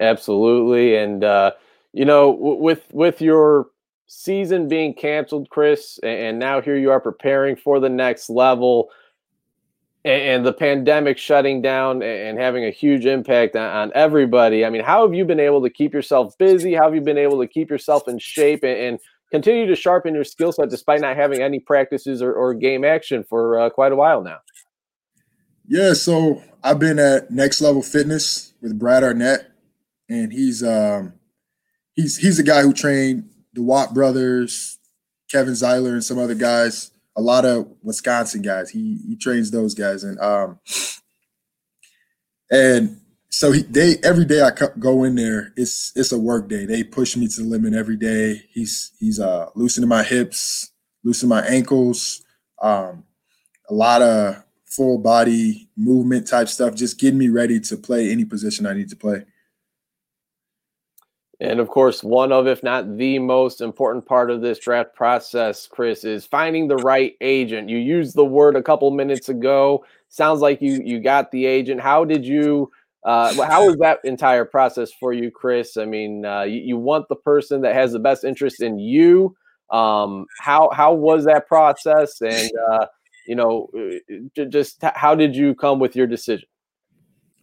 Absolutely, 0.00 0.94
and 0.94 1.24
uh, 1.24 1.50
you 1.92 2.04
know 2.04 2.30
with 2.30 2.86
with 2.92 3.20
your 3.20 3.66
season 4.08 4.68
being 4.68 4.94
canceled, 4.94 5.48
Chris, 5.50 6.00
and 6.02 6.38
now 6.38 6.60
here 6.60 6.76
you 6.76 6.90
are 6.90 7.00
preparing 7.00 7.54
for 7.54 7.78
the 7.78 7.90
next 7.90 8.28
level, 8.28 8.88
and 10.04 10.44
the 10.44 10.52
pandemic 10.52 11.18
shutting 11.18 11.60
down 11.60 12.02
and 12.02 12.38
having 12.38 12.64
a 12.64 12.70
huge 12.70 13.04
impact 13.04 13.54
on 13.54 13.92
everybody. 13.94 14.64
I 14.64 14.70
mean, 14.70 14.82
how 14.82 15.02
have 15.02 15.14
you 15.14 15.24
been 15.24 15.40
able 15.40 15.62
to 15.62 15.70
keep 15.70 15.92
yourself 15.92 16.36
busy? 16.38 16.74
How 16.74 16.84
have 16.84 16.94
you 16.94 17.02
been 17.02 17.18
able 17.18 17.38
to 17.40 17.46
keep 17.46 17.70
yourself 17.70 18.08
in 18.08 18.18
shape 18.18 18.64
and 18.64 18.98
continue 19.30 19.66
to 19.66 19.76
sharpen 19.76 20.14
your 20.14 20.24
skill 20.24 20.52
set 20.52 20.70
despite 20.70 21.02
not 21.02 21.16
having 21.16 21.42
any 21.42 21.60
practices 21.60 22.22
or, 22.22 22.32
or 22.32 22.54
game 22.54 22.84
action 22.84 23.22
for 23.22 23.60
uh, 23.60 23.70
quite 23.70 23.92
a 23.92 23.96
while 23.96 24.22
now? 24.22 24.38
Yeah, 25.66 25.92
so 25.92 26.42
I've 26.64 26.78
been 26.78 26.98
at 26.98 27.30
Next 27.30 27.60
Level 27.60 27.82
Fitness 27.82 28.54
with 28.62 28.78
Brad 28.78 29.04
Arnett, 29.04 29.50
and 30.08 30.32
he's 30.32 30.62
um, 30.62 31.12
he's 31.94 32.16
he's 32.16 32.38
the 32.38 32.42
guy 32.42 32.62
who 32.62 32.72
trained 32.72 33.28
the 33.52 33.62
Watt 33.62 33.94
brothers, 33.94 34.78
Kevin 35.30 35.54
Zeitler, 35.54 35.92
and 35.92 36.04
some 36.04 36.18
other 36.18 36.34
guys. 36.34 36.90
A 37.16 37.20
lot 37.20 37.44
of 37.44 37.68
Wisconsin 37.82 38.42
guys. 38.42 38.70
He 38.70 38.98
he 39.06 39.16
trains 39.16 39.50
those 39.50 39.74
guys, 39.74 40.04
and 40.04 40.18
um, 40.20 40.60
and 42.50 43.00
so 43.30 43.52
he, 43.52 43.62
they 43.62 43.96
every 44.02 44.24
day 44.24 44.40
I 44.40 44.50
go 44.78 45.04
in 45.04 45.14
there, 45.14 45.52
it's 45.56 45.92
it's 45.94 46.12
a 46.12 46.18
work 46.18 46.48
day. 46.48 46.64
They 46.64 46.82
push 46.82 47.16
me 47.16 47.28
to 47.28 47.42
the 47.42 47.48
limit 47.48 47.74
every 47.74 47.96
day. 47.96 48.42
He's 48.50 48.92
he's 48.98 49.20
uh 49.20 49.50
loosening 49.54 49.88
my 49.88 50.02
hips, 50.02 50.70
loosening 51.04 51.30
my 51.30 51.42
ankles, 51.42 52.24
um, 52.62 53.04
a 53.68 53.74
lot 53.74 54.02
of 54.02 54.44
full 54.64 54.98
body 54.98 55.68
movement 55.76 56.26
type 56.26 56.48
stuff, 56.48 56.74
just 56.74 56.98
getting 56.98 57.18
me 57.18 57.28
ready 57.28 57.60
to 57.60 57.76
play 57.76 58.10
any 58.10 58.24
position 58.24 58.66
I 58.66 58.74
need 58.74 58.88
to 58.90 58.96
play. 58.96 59.24
And 61.40 61.60
of 61.60 61.68
course, 61.68 62.02
one 62.02 62.32
of, 62.32 62.48
if 62.48 62.64
not 62.64 62.96
the 62.96 63.20
most 63.20 63.60
important 63.60 64.06
part 64.06 64.30
of 64.30 64.40
this 64.40 64.58
draft 64.58 64.94
process, 64.94 65.68
Chris, 65.68 66.02
is 66.02 66.26
finding 66.26 66.66
the 66.66 66.76
right 66.76 67.14
agent. 67.20 67.68
You 67.68 67.78
used 67.78 68.16
the 68.16 68.24
word 68.24 68.56
a 68.56 68.62
couple 68.62 68.90
minutes 68.90 69.28
ago. 69.28 69.84
Sounds 70.08 70.40
like 70.40 70.60
you 70.60 70.80
you 70.84 71.00
got 71.00 71.30
the 71.30 71.46
agent. 71.46 71.80
How 71.80 72.04
did 72.04 72.24
you 72.24 72.72
uh, 73.04 73.32
how 73.44 73.66
was 73.66 73.76
that 73.76 74.00
entire 74.02 74.44
process 74.44 74.90
for 74.92 75.12
you, 75.12 75.30
Chris? 75.30 75.76
I 75.76 75.84
mean, 75.84 76.24
uh, 76.24 76.42
you, 76.42 76.60
you, 76.60 76.76
want 76.76 77.08
the 77.08 77.16
person 77.16 77.60
that 77.62 77.74
has 77.74 77.92
the 77.92 78.00
best 78.00 78.24
interest 78.24 78.60
in 78.60 78.78
you. 78.78 79.36
Um, 79.70 80.26
how 80.40 80.70
how 80.72 80.94
was 80.94 81.24
that 81.26 81.46
process? 81.46 82.20
And 82.20 82.50
uh, 82.68 82.86
you 83.26 83.36
know, 83.36 83.68
uh, 83.78 84.44
just 84.46 84.82
how 84.82 85.14
did 85.14 85.36
you 85.36 85.54
come 85.54 85.78
with 85.78 85.94
your 85.94 86.08
decision? 86.08 86.48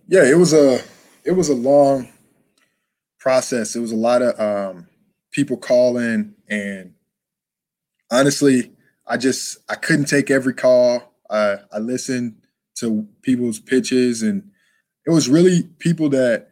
Yeah, 0.07 0.25
it 0.25 0.37
was 0.37 0.53
a 0.53 0.81
it 1.23 1.31
was 1.31 1.47
a 1.47 1.55
long 1.55 2.09
process. 3.25 3.75
It 3.75 3.79
was 3.79 3.91
a 3.91 3.95
lot 3.95 4.21
of 4.21 4.39
um, 4.39 4.87
people 5.31 5.57
calling, 5.57 6.35
and 6.47 6.93
honestly, 8.11 8.71
I 9.07 9.17
just 9.17 9.57
I 9.67 9.73
couldn't 9.75 10.05
take 10.05 10.29
every 10.29 10.53
call. 10.53 11.11
I 11.29 11.79
listened 11.79 12.35
to 12.75 13.07
people's 13.21 13.59
pitches 13.59 14.21
and 14.21 14.51
it 15.05 15.11
was 15.11 15.29
really 15.29 15.63
people 15.79 16.09
that 16.09 16.49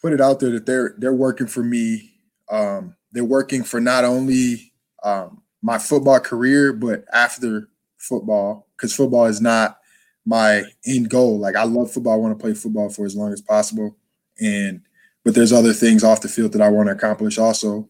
put 0.00 0.12
it 0.12 0.20
out 0.20 0.40
there 0.40 0.50
that 0.50 0.66
they're 0.66 0.94
they're 0.98 1.14
working 1.14 1.46
for 1.46 1.62
me. 1.62 2.12
Um, 2.50 2.96
they're 3.12 3.24
working 3.24 3.62
for 3.62 3.80
not 3.80 4.04
only 4.04 4.72
um, 5.02 5.42
my 5.62 5.78
football 5.78 6.20
career, 6.20 6.72
but 6.72 7.04
after 7.12 7.68
football, 7.98 8.68
because 8.76 8.94
football 8.94 9.26
is 9.26 9.40
not 9.40 9.78
my 10.26 10.64
end 10.86 11.10
goal. 11.10 11.38
Like 11.38 11.56
I 11.56 11.64
love 11.64 11.90
football. 11.90 12.14
I 12.14 12.16
want 12.16 12.38
to 12.38 12.42
play 12.42 12.54
football 12.54 12.88
for 12.90 13.06
as 13.06 13.16
long 13.16 13.32
as 13.32 13.40
possible. 13.40 13.96
And 14.40 14.82
but 15.24 15.34
there's 15.34 15.52
other 15.52 15.72
things 15.72 16.04
off 16.04 16.22
the 16.22 16.28
field 16.28 16.52
that 16.52 16.62
I 16.62 16.68
want 16.68 16.88
to 16.88 16.94
accomplish 16.94 17.38
also. 17.38 17.88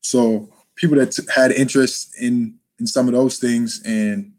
So 0.00 0.52
people 0.76 0.96
that 0.96 1.12
t- 1.12 1.22
had 1.34 1.52
interest 1.52 2.14
in 2.20 2.58
in 2.78 2.86
some 2.86 3.08
of 3.08 3.14
those 3.14 3.38
things 3.38 3.82
and 3.84 4.32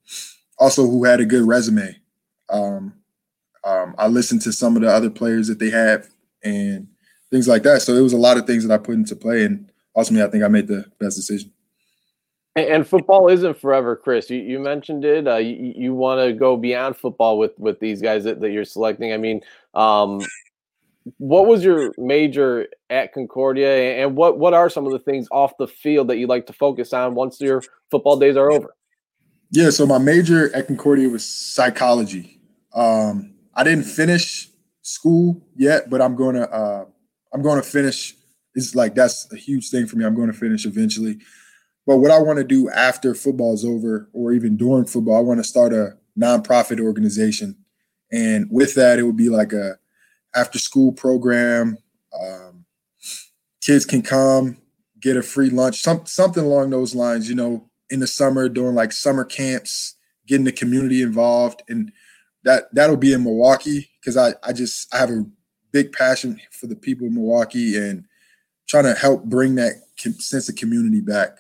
also 0.58 0.84
who 0.86 1.04
had 1.04 1.20
a 1.20 1.26
good 1.26 1.46
resume. 1.46 1.96
Um, 2.50 2.94
um, 3.64 3.96
I 3.98 4.08
listened 4.08 4.42
to 4.44 4.54
some 4.54 4.76
of 4.76 4.82
the 4.82 4.90
other 4.90 5.10
players 5.10 5.48
that 5.48 5.60
they 5.60 5.70
have 5.70 6.08
and 6.44 6.88
things 7.30 7.48
like 7.48 7.64
that. 7.64 7.82
So 7.82 7.94
it 7.94 8.02
was 8.02 8.14
a 8.14 8.18
lot 8.18 8.38
of 8.38 8.48
things 8.48 8.66
that 8.66 8.74
I 8.74 8.78
put 8.78 8.96
into 8.96 9.16
play, 9.16 9.44
and 9.44 9.70
ultimately, 9.96 10.28
I 10.28 10.32
think 10.32 10.44
I 10.44 10.48
made 10.48 10.68
the 10.68 10.86
best 11.00 11.18
decision. 11.18 11.52
And, 12.56 12.86
football 12.86 13.30
isn't 13.30 13.60
forever, 13.60 13.96
Chris. 13.96 14.30
You, 14.30 14.40
you 14.40 14.60
mentioned 14.60 15.06
it. 15.06 15.28
Uh, 15.28 15.38
you, 15.38 15.74
you 15.76 15.94
want 15.94 16.20
to 16.20 16.34
go 16.34 16.58
beyond 16.58 16.98
football 16.98 17.38
with 17.38 17.58
with 17.58 17.80
these 17.80 18.02
guys 18.02 18.24
that, 18.26 18.42
that 18.42 18.52
you're 18.52 18.66
selecting. 18.66 19.14
I 19.14 19.18
mean, 19.18 19.42
um, 19.76 20.20
what 21.18 21.48
was 21.48 21.64
your 21.64 21.94
major 21.98 22.68
at 22.90 23.14
Concordia, 23.14 24.02
and 24.04 24.16
what 24.16 24.38
what 24.38 24.54
are 24.54 24.70
some 24.70 24.86
of 24.86 24.92
the 24.92 25.00
things 25.00 25.28
off 25.32 25.54
the 25.58 25.68
field 25.68 26.08
that 26.10 26.18
you 26.18 26.28
like 26.28 26.46
to 26.48 26.54
focus 26.54 26.94
on 26.94 27.16
once 27.16 27.40
your 27.40 27.64
football 27.90 28.18
days 28.18 28.38
are 28.38 28.52
over? 28.52 28.76
Yeah, 29.52 29.72
so 29.72 29.86
my 29.86 29.98
major 29.98 30.56
at 30.56 30.68
Concordia 30.68 31.10
was 31.10 31.26
psychology. 31.26 32.40
Um, 32.74 33.34
I 33.56 33.64
didn't 33.64 33.86
finish 33.86 34.50
school 34.82 35.42
yet, 35.56 35.90
but 35.90 36.02
I'm 36.02 36.16
gonna 36.16 36.44
uh, 36.44 36.86
I'm 37.34 37.42
gonna 37.42 37.64
finish. 37.64 38.16
It's 38.56 38.76
like 38.76 38.96
that's 38.96 39.32
a 39.32 39.36
huge 39.36 39.70
thing 39.70 39.88
for 39.88 39.96
me. 39.96 40.06
I'm 40.06 40.16
going 40.16 40.32
to 40.32 40.38
finish 40.38 40.66
eventually. 40.66 41.20
But 41.86 41.98
what 41.98 42.12
I 42.12 42.20
want 42.20 42.38
to 42.38 42.44
do 42.44 42.70
after 42.70 43.16
football 43.16 43.54
is 43.54 43.66
over, 43.66 44.10
or 44.14 44.34
even 44.34 44.58
during 44.58 44.86
football, 44.86 45.18
I 45.18 45.22
want 45.22 45.40
to 45.40 45.44
start 45.44 45.74
a 45.74 45.98
nonprofit 46.20 46.80
organization, 46.80 47.56
and 48.12 48.48
with 48.52 48.76
that, 48.76 49.00
it 49.00 49.04
would 49.04 49.18
be 49.18 49.30
like 49.30 49.54
a 49.54 49.80
after 50.36 50.60
school 50.60 50.92
program. 50.92 51.78
Um, 52.20 52.66
kids 53.62 53.86
can 53.86 54.02
come 54.02 54.58
get 55.02 55.18
a 55.18 55.24
free 55.24 55.50
lunch, 55.50 55.82
some, 55.82 56.06
something 56.06 56.44
along 56.44 56.70
those 56.70 56.96
lines. 56.96 57.30
You 57.30 57.36
know, 57.36 57.70
in 57.90 58.00
the 58.00 58.08
summer 58.08 58.50
doing 58.50 58.76
like 58.76 58.92
summer 58.92 59.26
camps, 59.26 59.96
getting 60.28 60.46
the 60.46 60.52
community 60.52 61.02
involved, 61.02 61.64
and 61.70 61.92
that 62.44 62.74
that'll 62.74 62.98
be 62.98 63.14
in 63.14 63.24
Milwaukee 63.24 63.90
because 64.00 64.18
I 64.18 64.34
I 64.44 64.54
just 64.54 64.94
I 64.94 64.98
have 64.98 65.10
a 65.10 65.26
big 65.72 65.92
passion 65.92 66.40
for 66.52 66.68
the 66.68 66.76
people 66.76 67.08
of 67.08 67.14
Milwaukee 67.14 67.78
and 67.78 68.06
trying 68.68 68.86
to 68.86 68.94
help 68.94 69.26
bring 69.26 69.56
that 69.56 69.74
sense 69.98 70.50
of 70.50 70.56
community 70.56 71.02
back. 71.02 71.38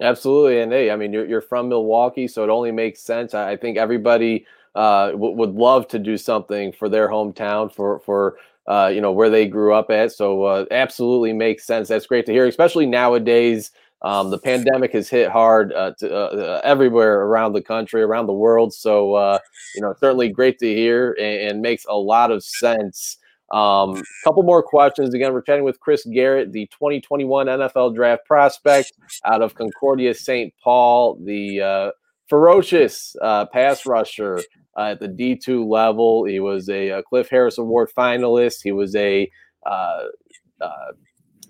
Absolutely, 0.00 0.60
and 0.60 0.72
hey, 0.72 0.90
I 0.90 0.96
mean, 0.96 1.12
you're 1.12 1.26
you're 1.26 1.40
from 1.42 1.68
Milwaukee, 1.68 2.26
so 2.26 2.42
it 2.42 2.50
only 2.50 2.72
makes 2.72 3.02
sense. 3.02 3.34
I, 3.34 3.56
think 3.56 3.76
everybody 3.76 4.46
uh, 4.74 5.10
w- 5.10 5.36
would 5.36 5.54
love 5.54 5.88
to 5.88 5.98
do 5.98 6.16
something 6.16 6.72
for 6.72 6.88
their 6.88 7.08
hometown, 7.08 7.72
for 7.72 8.00
for 8.00 8.36
uh, 8.68 8.90
you 8.92 9.00
know 9.00 9.12
where 9.12 9.30
they 9.30 9.46
grew 9.46 9.74
up 9.74 9.90
at. 9.90 10.12
So 10.12 10.44
uh, 10.44 10.64
absolutely 10.70 11.32
makes 11.32 11.66
sense. 11.66 11.88
That's 11.88 12.06
great 12.06 12.26
to 12.26 12.32
hear, 12.32 12.46
especially 12.46 12.86
nowadays. 12.86 13.70
Um, 14.02 14.30
the 14.30 14.38
pandemic 14.38 14.92
has 14.92 15.10
hit 15.10 15.30
hard 15.30 15.72
uh, 15.74 15.92
to, 15.98 16.10
uh, 16.10 16.28
uh, 16.28 16.60
everywhere 16.64 17.22
around 17.22 17.52
the 17.52 17.60
country, 17.60 18.00
around 18.00 18.26
the 18.26 18.32
world. 18.32 18.72
So, 18.72 19.14
uh, 19.14 19.38
you 19.74 19.82
know, 19.82 19.94
certainly 19.98 20.30
great 20.30 20.58
to 20.60 20.74
hear 20.74 21.14
and, 21.20 21.50
and 21.50 21.60
makes 21.60 21.84
a 21.86 21.96
lot 21.96 22.30
of 22.30 22.42
sense. 22.42 23.18
A 23.52 23.56
um, 23.56 24.02
couple 24.24 24.42
more 24.42 24.62
questions. 24.62 25.12
Again, 25.12 25.32
we're 25.32 25.42
chatting 25.42 25.64
with 25.64 25.80
Chris 25.80 26.06
Garrett, 26.06 26.52
the 26.52 26.66
2021 26.66 27.46
NFL 27.46 27.94
draft 27.94 28.24
prospect 28.24 28.92
out 29.26 29.42
of 29.42 29.54
Concordia 29.54 30.14
St. 30.14 30.54
Paul, 30.62 31.18
the 31.22 31.60
uh, 31.60 31.90
ferocious 32.30 33.14
uh, 33.20 33.44
pass 33.46 33.84
rusher 33.84 34.40
at 34.78 35.00
the 35.00 35.08
D2 35.08 35.68
level. 35.68 36.24
He 36.24 36.40
was 36.40 36.70
a, 36.70 36.88
a, 36.88 37.02
Cliff 37.02 37.28
Harris 37.28 37.58
Award 37.58 37.90
finalist. 37.94 38.60
He 38.62 38.72
was 38.72 38.96
a 38.96 39.30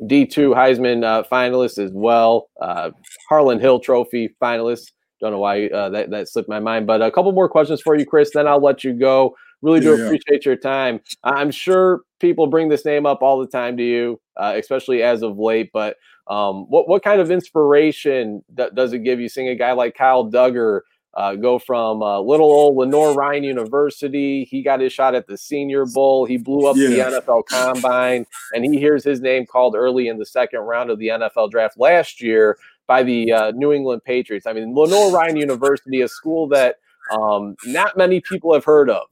D2 0.02 0.54
Heisman 0.54 1.04
uh, 1.04 1.22
finalist 1.30 1.78
as 1.78 1.90
well, 1.92 2.48
uh, 2.60 2.90
Harlan 3.28 3.60
Hill 3.60 3.80
Trophy 3.80 4.34
finalist. 4.40 4.92
Don't 5.20 5.32
know 5.32 5.38
why 5.38 5.66
uh, 5.66 5.90
that, 5.90 6.10
that 6.10 6.28
slipped 6.28 6.48
my 6.48 6.60
mind, 6.60 6.86
but 6.86 7.02
a 7.02 7.10
couple 7.10 7.30
more 7.32 7.48
questions 7.48 7.82
for 7.82 7.94
you, 7.94 8.06
Chris. 8.06 8.30
Then 8.32 8.48
I'll 8.48 8.62
let 8.62 8.82
you 8.82 8.94
go. 8.94 9.36
Really 9.60 9.80
do 9.80 9.94
yeah, 9.94 10.06
appreciate 10.06 10.46
your 10.46 10.56
time. 10.56 11.00
I'm 11.22 11.50
sure 11.50 12.00
people 12.18 12.46
bring 12.46 12.70
this 12.70 12.86
name 12.86 13.04
up 13.04 13.20
all 13.20 13.38
the 13.38 13.46
time 13.46 13.76
to 13.76 13.82
you, 13.82 14.18
uh, 14.38 14.54
especially 14.56 15.02
as 15.02 15.22
of 15.22 15.38
late. 15.38 15.68
But 15.74 15.96
um, 16.30 16.66
what 16.68 16.88
what 16.88 17.02
kind 17.02 17.20
of 17.20 17.30
inspiration 17.30 18.42
d- 18.54 18.68
does 18.72 18.92
it 18.92 19.00
give 19.00 19.20
you 19.20 19.28
seeing 19.28 19.48
a 19.48 19.56
guy 19.56 19.72
like 19.72 19.96
Kyle 19.96 20.30
Dugger 20.30 20.82
uh, 21.14 21.34
go 21.34 21.58
from 21.58 22.02
uh, 22.02 22.20
little 22.20 22.46
old 22.46 22.76
Lenoir-Rhyne 22.76 23.42
University. 23.42 24.44
He 24.44 24.62
got 24.62 24.80
his 24.80 24.92
shot 24.92 25.16
at 25.16 25.26
the 25.26 25.36
Senior 25.36 25.84
Bowl. 25.86 26.24
He 26.24 26.36
blew 26.36 26.68
up 26.68 26.76
yeah. 26.76 26.88
the 27.10 27.20
NFL 27.20 27.46
Combine, 27.46 28.26
and 28.54 28.64
he 28.64 28.78
hears 28.78 29.02
his 29.02 29.20
name 29.20 29.44
called 29.44 29.74
early 29.74 30.06
in 30.06 30.18
the 30.18 30.26
second 30.26 30.60
round 30.60 30.88
of 30.88 31.00
the 31.00 31.08
NFL 31.08 31.50
Draft 31.50 31.76
last 31.78 32.22
year 32.22 32.56
by 32.86 33.02
the 33.02 33.32
uh, 33.32 33.50
New 33.52 33.72
England 33.72 34.04
Patriots. 34.04 34.46
I 34.46 34.52
mean, 34.52 34.72
Lenoir-Rhyne 34.72 35.36
University, 35.36 36.00
a 36.02 36.08
school 36.08 36.46
that 36.48 36.76
um, 37.10 37.56
not 37.64 37.96
many 37.96 38.20
people 38.20 38.54
have 38.54 38.64
heard 38.64 38.88
of. 38.88 39.02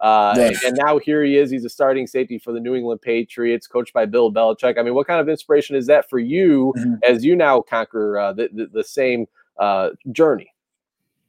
Uh, 0.00 0.34
and, 0.38 0.56
and, 0.66 0.76
now 0.76 0.98
here 0.98 1.22
he 1.22 1.38
is. 1.38 1.50
He's 1.50 1.64
a 1.64 1.68
starting 1.68 2.06
safety 2.06 2.38
for 2.38 2.52
the 2.52 2.60
New 2.60 2.74
England 2.74 3.00
Patriots, 3.00 3.66
coached 3.66 3.92
by 3.92 4.04
Bill 4.06 4.32
Belichick. 4.32 4.78
I 4.78 4.82
mean, 4.82 4.94
what 4.94 5.06
kind 5.06 5.20
of 5.20 5.28
inspiration 5.28 5.76
is 5.76 5.86
that 5.86 6.10
for 6.10 6.18
you 6.18 6.74
mm-hmm. 6.76 6.94
as 7.08 7.24
you 7.24 7.36
now 7.36 7.60
conquer 7.60 8.18
uh, 8.18 8.32
the, 8.32 8.48
the, 8.52 8.66
the, 8.66 8.84
same 8.84 9.26
uh, 9.58 9.90
journey? 10.12 10.52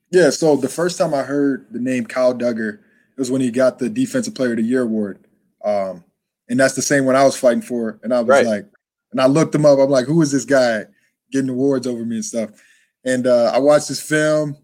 Yeah, 0.09 0.29
so 0.29 0.55
the 0.55 0.67
first 0.67 0.97
time 0.97 1.13
I 1.13 1.23
heard 1.23 1.67
the 1.71 1.79
name 1.79 2.05
Kyle 2.05 2.33
Dugger 2.33 2.79
was 3.17 3.31
when 3.31 3.41
he 3.41 3.51
got 3.51 3.79
the 3.79 3.89
Defensive 3.89 4.35
Player 4.35 4.51
of 4.51 4.57
the 4.57 4.63
Year 4.63 4.81
award. 4.81 5.25
Um, 5.63 6.03
and 6.49 6.59
that's 6.59 6.75
the 6.75 6.81
same 6.81 7.05
one 7.05 7.15
I 7.15 7.23
was 7.23 7.37
fighting 7.37 7.61
for. 7.61 7.99
And 8.03 8.13
I 8.13 8.19
was 8.19 8.27
right. 8.27 8.45
like, 8.45 8.65
and 9.11 9.21
I 9.21 9.27
looked 9.27 9.55
him 9.55 9.65
up. 9.65 9.79
I'm 9.79 9.89
like, 9.89 10.05
who 10.05 10.21
is 10.21 10.31
this 10.31 10.45
guy 10.45 10.85
getting 11.31 11.49
awards 11.49 11.87
over 11.87 12.03
me 12.05 12.17
and 12.17 12.25
stuff? 12.25 12.49
And 13.03 13.27
uh, 13.27 13.51
I 13.53 13.59
watched 13.59 13.87
this 13.87 14.01
film 14.01 14.57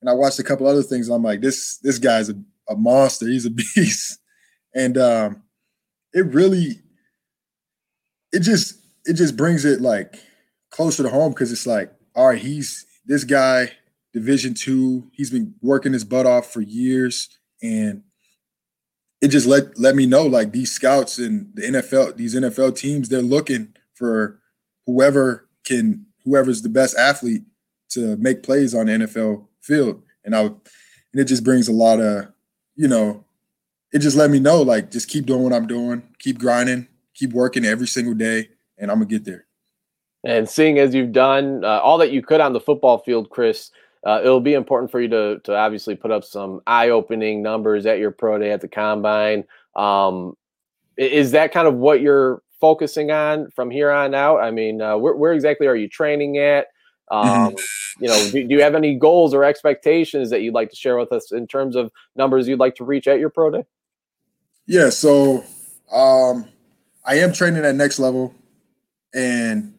and 0.00 0.10
I 0.10 0.12
watched 0.12 0.38
a 0.38 0.44
couple 0.44 0.66
other 0.66 0.82
things. 0.82 1.08
I'm 1.08 1.22
like, 1.22 1.40
this 1.40 1.78
this 1.78 1.98
guy's 1.98 2.28
a, 2.28 2.34
a 2.68 2.76
monster. 2.76 3.26
He's 3.26 3.46
a 3.46 3.50
beast. 3.74 4.18
And 4.74 4.98
um, 4.98 5.42
it 6.12 6.26
really, 6.26 6.80
it 8.32 8.40
just 8.40 8.78
it 9.04 9.14
just 9.14 9.36
brings 9.36 9.64
it 9.64 9.80
like 9.80 10.16
closer 10.70 11.02
to 11.02 11.08
home 11.08 11.32
because 11.32 11.52
it's 11.52 11.66
like, 11.66 11.92
all 12.14 12.28
right, 12.28 12.38
he's 12.40 12.86
this 13.06 13.24
guy 13.24 13.72
Division 14.16 14.54
two. 14.54 15.10
He's 15.12 15.30
been 15.30 15.54
working 15.60 15.92
his 15.92 16.04
butt 16.04 16.24
off 16.24 16.50
for 16.50 16.62
years, 16.62 17.28
and 17.62 18.02
it 19.20 19.28
just 19.28 19.46
let 19.46 19.78
let 19.78 19.94
me 19.94 20.06
know 20.06 20.26
like 20.26 20.52
these 20.52 20.72
scouts 20.72 21.18
and 21.18 21.50
the 21.54 21.62
NFL, 21.62 22.16
these 22.16 22.34
NFL 22.34 22.76
teams, 22.76 23.10
they're 23.10 23.20
looking 23.20 23.74
for 23.92 24.40
whoever 24.86 25.48
can, 25.64 26.06
whoever's 26.24 26.62
the 26.62 26.70
best 26.70 26.96
athlete 26.96 27.42
to 27.90 28.16
make 28.16 28.42
plays 28.42 28.74
on 28.74 28.86
the 28.86 28.92
NFL 28.92 29.48
field, 29.60 30.02
and 30.24 30.34
I, 30.34 30.44
and 30.44 30.60
it 31.12 31.24
just 31.24 31.44
brings 31.44 31.68
a 31.68 31.72
lot 31.72 32.00
of, 32.00 32.28
you 32.76 32.88
know, 32.88 33.24
it 33.92 34.00
just 34.00 34.16
let 34.16 34.30
me 34.30 34.38
know 34.38 34.62
like 34.62 34.90
just 34.90 35.08
keep 35.08 35.26
doing 35.26 35.42
what 35.42 35.52
I'm 35.52 35.66
doing, 35.66 36.02
keep 36.18 36.38
grinding, 36.38 36.88
keep 37.14 37.32
working 37.32 37.64
every 37.64 37.88
single 37.88 38.14
day, 38.14 38.50
and 38.78 38.90
I'm 38.90 38.98
gonna 38.98 39.06
get 39.06 39.24
there. 39.24 39.46
And 40.24 40.48
seeing 40.48 40.78
as 40.78 40.94
you've 40.94 41.12
done 41.12 41.64
uh, 41.64 41.80
all 41.80 41.98
that 41.98 42.12
you 42.12 42.22
could 42.22 42.40
on 42.40 42.52
the 42.52 42.60
football 42.60 42.98
field, 42.98 43.30
Chris, 43.30 43.70
uh, 44.04 44.20
it'll 44.22 44.40
be 44.40 44.54
important 44.54 44.90
for 44.90 45.00
you 45.00 45.08
to 45.08 45.40
to 45.44 45.56
obviously 45.56 45.94
put 45.94 46.10
up 46.10 46.24
some 46.24 46.60
eye 46.66 46.90
opening 46.90 47.42
numbers 47.42 47.86
at 47.86 47.98
your 47.98 48.10
pro 48.10 48.38
day 48.38 48.52
at 48.52 48.60
the 48.60 48.68
combine. 48.68 49.44
Um, 49.74 50.36
is 50.96 51.30
that 51.32 51.52
kind 51.52 51.68
of 51.68 51.74
what 51.74 52.00
you're 52.00 52.42
focusing 52.60 53.10
on 53.10 53.50
from 53.50 53.70
here 53.70 53.90
on 53.90 54.14
out? 54.14 54.38
I 54.38 54.50
mean, 54.50 54.80
uh, 54.80 54.96
where, 54.96 55.14
where 55.14 55.32
exactly 55.32 55.66
are 55.66 55.76
you 55.76 55.88
training 55.88 56.38
at? 56.38 56.68
Um, 57.10 57.54
you 58.00 58.08
know, 58.08 58.30
do, 58.30 58.46
do, 58.46 58.54
you 58.54 58.62
have 58.62 58.74
any 58.74 58.94
goals 58.94 59.32
or 59.32 59.44
expectations 59.44 60.30
that 60.30 60.42
you'd 60.42 60.54
like 60.54 60.70
to 60.70 60.76
share 60.76 60.98
with 60.98 61.12
us 61.12 61.32
in 61.32 61.46
terms 61.46 61.76
of 61.76 61.90
numbers 62.14 62.48
you'd 62.48 62.58
like 62.58 62.74
to 62.76 62.84
reach 62.84 63.06
at 63.06 63.18
your 63.18 63.30
pro 63.30 63.50
day? 63.50 63.64
Yeah, 64.66 64.90
so 64.90 65.44
um, 65.92 66.48
I 67.04 67.18
am 67.18 67.32
training 67.32 67.64
at 67.64 67.74
next 67.74 67.98
level, 67.98 68.34
and 69.14 69.76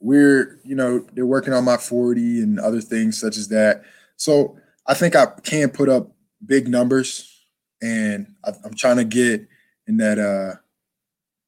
we're 0.00 0.58
you 0.64 0.74
know 0.74 1.06
they're 1.12 1.26
working 1.26 1.52
on 1.52 1.64
my 1.64 1.76
40 1.76 2.42
and 2.42 2.58
other 2.58 2.80
things 2.80 3.20
such 3.20 3.36
as 3.36 3.48
that 3.48 3.82
so 4.16 4.56
i 4.86 4.94
think 4.94 5.14
i 5.14 5.26
can 5.44 5.68
put 5.68 5.88
up 5.88 6.10
big 6.44 6.68
numbers 6.68 7.44
and 7.82 8.34
I, 8.44 8.52
am 8.64 8.74
trying 8.74 8.96
to 8.96 9.04
get 9.04 9.46
in 9.86 9.98
that 9.98 10.18
uh 10.18 10.58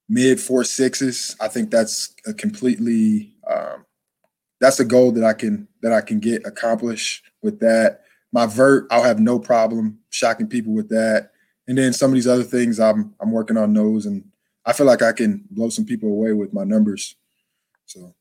mid 0.09 0.39
four 0.39 0.65
sixes 0.65 1.35
i 1.41 1.49
think 1.49 1.71
that's 1.71 2.15
a 2.27 2.35
completely 2.35 3.35
um 3.51 3.87
that's 4.63 4.81
a 4.81 4.85
goal 4.85 5.11
that 5.13 5.25
i 5.25 5.33
can 5.35 5.67
that 5.83 5.93
i 5.93 6.01
can 6.01 6.21
get 6.21 6.47
accomplished 6.47 7.25
with 7.43 7.59
that 7.61 8.03
my 8.33 8.47
vert 8.47 8.87
i'll 8.91 9.03
have 9.03 9.19
no 9.19 9.39
problem 9.39 9.99
shocking 10.11 10.47
people 10.47 10.73
with 10.73 10.89
that 10.89 11.33
and 11.67 11.77
then 11.77 11.93
some 11.93 12.11
of 12.11 12.15
these 12.15 12.29
other 12.29 12.45
things 12.45 12.79
i'm 12.81 13.13
i'm 13.21 13.33
working 13.33 13.57
on 13.57 13.75
those 13.75 14.07
and 14.07 14.25
i 14.65 14.73
feel 14.73 14.87
like 14.87 15.03
i 15.03 15.13
can 15.13 15.45
blow 15.51 15.69
some 15.69 15.85
people 15.85 16.09
away 16.09 16.33
with 16.33 16.55
my 16.55 16.65
numbers 16.65 17.17
so 17.87 18.15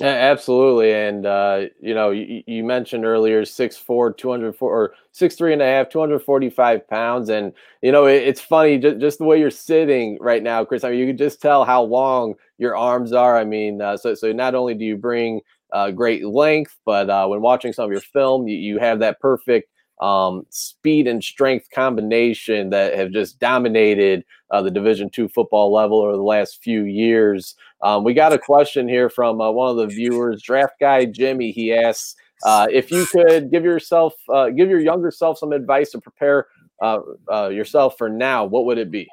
Yeah, 0.00 0.08
absolutely. 0.32 0.94
And, 0.94 1.26
uh, 1.26 1.66
you 1.80 1.94
know, 1.94 2.10
you, 2.10 2.42
you 2.46 2.64
mentioned 2.64 3.04
earlier 3.04 3.42
6'4, 3.42 4.16
204 4.16 4.70
or 4.70 4.94
6'3 5.12 5.52
and 5.52 5.62
a 5.62 5.66
half, 5.66 5.90
245 5.90 6.88
pounds. 6.88 7.28
And, 7.28 7.52
you 7.82 7.92
know, 7.92 8.06
it, 8.06 8.22
it's 8.22 8.40
funny 8.40 8.78
just, 8.78 8.98
just 8.98 9.18
the 9.18 9.24
way 9.24 9.38
you're 9.38 9.50
sitting 9.50 10.16
right 10.20 10.42
now, 10.42 10.64
Chris. 10.64 10.84
I 10.84 10.90
mean, 10.90 11.00
you 11.00 11.06
can 11.06 11.18
just 11.18 11.42
tell 11.42 11.66
how 11.66 11.82
long 11.82 12.34
your 12.56 12.76
arms 12.76 13.12
are. 13.12 13.36
I 13.36 13.44
mean, 13.44 13.82
uh, 13.82 13.98
so, 13.98 14.14
so 14.14 14.32
not 14.32 14.54
only 14.54 14.74
do 14.74 14.86
you 14.86 14.96
bring 14.96 15.42
uh, 15.72 15.90
great 15.90 16.24
length, 16.24 16.76
but 16.84 17.10
uh, 17.10 17.26
when 17.26 17.40
watching 17.40 17.72
some 17.72 17.84
of 17.84 17.92
your 17.92 18.00
film, 18.00 18.48
you, 18.48 18.56
you 18.56 18.78
have 18.78 19.00
that 19.00 19.20
perfect 19.20 19.70
um, 20.00 20.46
speed 20.48 21.06
and 21.06 21.22
strength 21.22 21.68
combination 21.74 22.70
that 22.70 22.96
have 22.96 23.10
just 23.10 23.38
dominated 23.38 24.24
uh, 24.50 24.62
the 24.62 24.70
Division 24.70 25.10
two 25.10 25.28
football 25.28 25.72
level 25.72 26.00
over 26.00 26.12
the 26.12 26.22
last 26.22 26.62
few 26.62 26.84
years. 26.84 27.54
Um, 27.82 28.02
we 28.02 28.14
got 28.14 28.32
a 28.32 28.38
question 28.38 28.88
here 28.88 29.10
from 29.10 29.40
uh, 29.40 29.50
one 29.50 29.70
of 29.70 29.76
the 29.76 29.86
viewers, 29.86 30.42
Draft 30.42 30.74
Guy 30.80 31.04
Jimmy. 31.04 31.52
He 31.52 31.72
asks 31.72 32.16
uh, 32.44 32.66
if 32.70 32.90
you 32.90 33.06
could 33.06 33.50
give 33.50 33.64
yourself, 33.64 34.14
uh, 34.32 34.48
give 34.48 34.70
your 34.70 34.80
younger 34.80 35.10
self 35.10 35.38
some 35.38 35.52
advice 35.52 35.90
to 35.90 36.00
prepare 36.00 36.46
uh, 36.82 37.00
uh, 37.30 37.48
yourself 37.48 37.98
for 37.98 38.08
now. 38.08 38.44
What 38.44 38.64
would 38.64 38.78
it 38.78 38.90
be? 38.90 39.06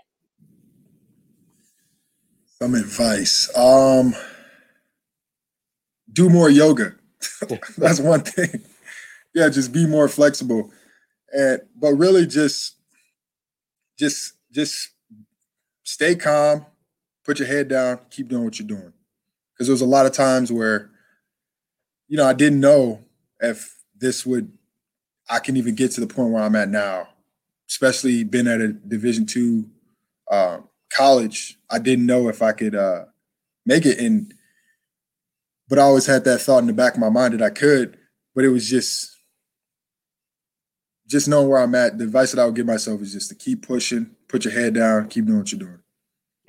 Some 2.59 2.75
advice. 2.75 3.51
Um, 3.57 4.15
do 6.11 6.29
more 6.29 6.49
yoga. 6.49 6.95
That's 7.77 7.99
one 7.99 8.21
thing. 8.21 8.63
Yeah, 9.33 9.49
just 9.49 9.71
be 9.71 9.85
more 9.85 10.07
flexible. 10.07 10.71
And 11.33 11.61
but 11.75 11.93
really 11.93 12.25
just 12.25 12.75
just 13.97 14.33
just 14.51 14.89
stay 15.83 16.15
calm 16.15 16.65
put 17.27 17.39
your 17.39 17.47
head 17.47 17.67
down 17.67 17.99
keep 18.09 18.29
doing 18.29 18.45
what 18.45 18.57
you're 18.57 18.67
doing. 18.67 18.93
Because 19.53 19.67
there 19.67 19.73
was 19.73 19.81
a 19.81 19.85
lot 19.85 20.05
of 20.05 20.13
times 20.13 20.51
where 20.51 20.89
you 22.07 22.17
know 22.17 22.25
i 22.25 22.33
didn't 22.33 22.59
know 22.59 23.01
if 23.41 23.75
this 23.97 24.25
would 24.25 24.51
i 25.29 25.39
can 25.39 25.57
even 25.57 25.75
get 25.75 25.91
to 25.91 26.01
the 26.01 26.07
point 26.07 26.31
where 26.31 26.41
i'm 26.41 26.55
at 26.55 26.69
now. 26.69 27.07
Especially 27.69 28.23
been 28.23 28.47
at 28.47 28.61
a 28.61 28.69
division 28.69 29.25
two 29.25 29.69
uh, 30.31 30.59
college 30.89 31.57
i 31.69 31.77
didn't 31.77 32.05
know 32.05 32.29
if 32.29 32.41
i 32.41 32.53
could 32.53 32.73
uh, 32.73 33.03
make 33.65 33.85
it. 33.85 33.99
And 33.99 34.33
but 35.69 35.79
i 35.79 35.81
always 35.81 36.05
had 36.05 36.23
that 36.23 36.39
thought 36.39 36.59
in 36.59 36.67
the 36.67 36.73
back 36.73 36.93
of 36.93 36.99
my 36.99 37.09
mind 37.09 37.33
that 37.33 37.41
i 37.41 37.49
could 37.49 37.97
but 38.35 38.45
it 38.45 38.49
was 38.49 38.69
just 38.69 39.17
just 41.07 41.27
knowing 41.27 41.47
where 41.47 41.59
I'm 41.59 41.73
at, 41.73 41.97
the 41.97 42.03
advice 42.03 42.31
that 42.31 42.41
I 42.41 42.45
would 42.45 42.55
give 42.55 42.65
myself 42.65 43.01
is 43.01 43.13
just 43.13 43.29
to 43.29 43.35
keep 43.35 43.65
pushing, 43.65 44.11
put 44.27 44.45
your 44.45 44.53
head 44.53 44.73
down, 44.73 45.07
keep 45.07 45.25
doing 45.25 45.39
what 45.39 45.51
you're 45.51 45.59
doing. 45.59 45.79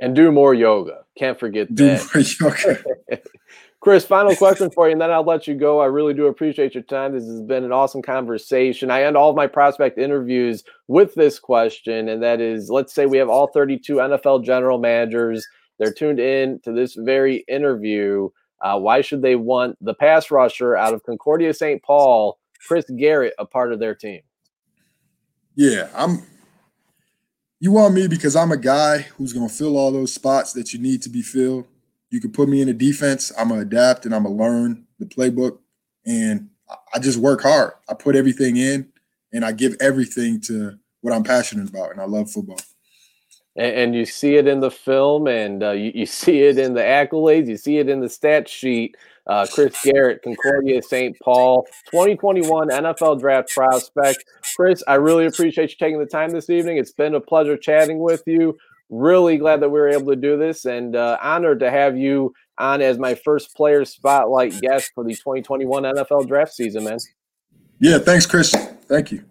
And 0.00 0.14
do 0.14 0.30
more 0.30 0.54
yoga. 0.54 1.04
Can't 1.16 1.38
forget 1.38 1.72
do 1.74 1.86
that. 1.86 2.14
More 2.40 2.50
yoga. 2.50 3.22
Chris, 3.80 4.04
final 4.04 4.34
question 4.34 4.70
for 4.72 4.88
you, 4.88 4.92
and 4.92 5.00
then 5.00 5.12
I'll 5.12 5.24
let 5.24 5.46
you 5.46 5.54
go. 5.54 5.80
I 5.80 5.86
really 5.86 6.12
do 6.12 6.26
appreciate 6.26 6.74
your 6.74 6.82
time. 6.82 7.12
This 7.12 7.24
has 7.24 7.40
been 7.42 7.62
an 7.62 7.70
awesome 7.70 8.02
conversation. 8.02 8.90
I 8.90 9.04
end 9.04 9.16
all 9.16 9.30
of 9.30 9.36
my 9.36 9.46
prospect 9.46 9.98
interviews 9.98 10.64
with 10.88 11.14
this 11.14 11.38
question, 11.38 12.08
and 12.08 12.20
that 12.24 12.40
is 12.40 12.70
let's 12.70 12.92
say 12.92 13.06
we 13.06 13.18
have 13.18 13.28
all 13.28 13.46
32 13.46 13.94
NFL 13.94 14.44
general 14.44 14.78
managers. 14.78 15.46
They're 15.78 15.92
tuned 15.92 16.18
in 16.18 16.58
to 16.64 16.72
this 16.72 16.96
very 16.96 17.44
interview. 17.48 18.30
Uh, 18.60 18.78
why 18.78 19.00
should 19.00 19.22
they 19.22 19.36
want 19.36 19.76
the 19.80 19.94
pass 19.94 20.30
rusher 20.30 20.76
out 20.76 20.94
of 20.94 21.02
Concordia 21.04 21.54
St. 21.54 21.82
Paul, 21.82 22.38
Chris 22.66 22.84
Garrett, 22.96 23.34
a 23.38 23.46
part 23.46 23.72
of 23.72 23.78
their 23.78 23.94
team? 23.94 24.20
Yeah, 25.54 25.88
I'm. 25.94 26.22
You 27.60 27.72
want 27.72 27.94
me 27.94 28.06
because 28.06 28.36
I'm 28.36 28.52
a 28.52 28.56
guy 28.56 28.98
who's 28.98 29.32
going 29.32 29.48
to 29.48 29.54
fill 29.54 29.76
all 29.76 29.90
those 29.90 30.12
spots 30.14 30.52
that 30.52 30.72
you 30.72 30.78
need 30.78 31.02
to 31.02 31.08
be 31.08 31.22
filled. 31.22 31.66
You 32.10 32.20
can 32.20 32.30
put 32.30 32.48
me 32.48 32.62
in 32.62 32.68
a 32.68 32.72
defense. 32.72 33.32
I'm 33.36 33.48
gonna 33.48 33.62
adapt 33.62 34.06
and 34.06 34.14
I'm 34.14 34.22
gonna 34.22 34.34
learn 34.34 34.86
the 34.98 35.06
playbook, 35.06 35.58
and 36.06 36.48
I 36.94 36.98
just 36.98 37.18
work 37.18 37.42
hard. 37.42 37.72
I 37.88 37.94
put 37.94 38.16
everything 38.16 38.56
in, 38.56 38.88
and 39.32 39.44
I 39.44 39.52
give 39.52 39.76
everything 39.80 40.40
to 40.42 40.78
what 41.00 41.12
I'm 41.12 41.22
passionate 41.22 41.68
about, 41.68 41.90
and 41.90 42.00
I 42.00 42.04
love 42.04 42.30
football 42.30 42.58
and, 43.58 43.76
and 43.76 43.94
you 43.94 44.06
see 44.06 44.36
it 44.36 44.46
in 44.46 44.60
the 44.60 44.70
film, 44.70 45.26
and 45.26 45.62
uh, 45.62 45.72
you, 45.72 45.92
you, 45.94 46.06
see 46.06 46.42
it 46.42 46.58
in 46.58 46.74
the 46.74 46.80
accolades, 46.80 47.48
you 47.48 47.56
see 47.56 47.78
it 47.78 47.88
in 47.88 48.00
the 48.00 48.08
stat 48.08 48.48
sheet. 48.48 48.96
Uh, 49.26 49.46
Chris 49.52 49.76
Garrett, 49.84 50.22
Concordia 50.22 50.80
St. 50.80 51.14
Paul, 51.22 51.66
2021 51.90 52.70
NFL 52.70 53.20
draft 53.20 53.50
prospect. 53.50 54.24
Chris, 54.56 54.82
I 54.88 54.94
really 54.94 55.26
appreciate 55.26 55.68
you 55.68 55.76
taking 55.78 55.98
the 55.98 56.06
time 56.06 56.30
this 56.30 56.48
evening. 56.48 56.78
It's 56.78 56.92
been 56.92 57.14
a 57.14 57.20
pleasure 57.20 57.58
chatting 57.58 57.98
with 57.98 58.22
you. 58.24 58.56
Really 58.88 59.36
glad 59.36 59.60
that 59.60 59.68
we 59.68 59.78
were 59.78 59.90
able 59.90 60.06
to 60.06 60.16
do 60.16 60.38
this, 60.38 60.64
and 60.64 60.96
uh, 60.96 61.18
honored 61.20 61.60
to 61.60 61.70
have 61.70 61.98
you 61.98 62.32
on 62.56 62.80
as 62.80 62.98
my 62.98 63.14
first 63.14 63.54
player 63.54 63.84
spotlight 63.84 64.58
guest 64.62 64.92
for 64.94 65.04
the 65.04 65.14
2021 65.14 65.82
NFL 65.82 66.26
draft 66.26 66.54
season, 66.54 66.84
man. 66.84 66.98
Yeah, 67.80 67.98
thanks, 67.98 68.24
Chris. 68.24 68.54
Thank 68.88 69.12
you. 69.12 69.24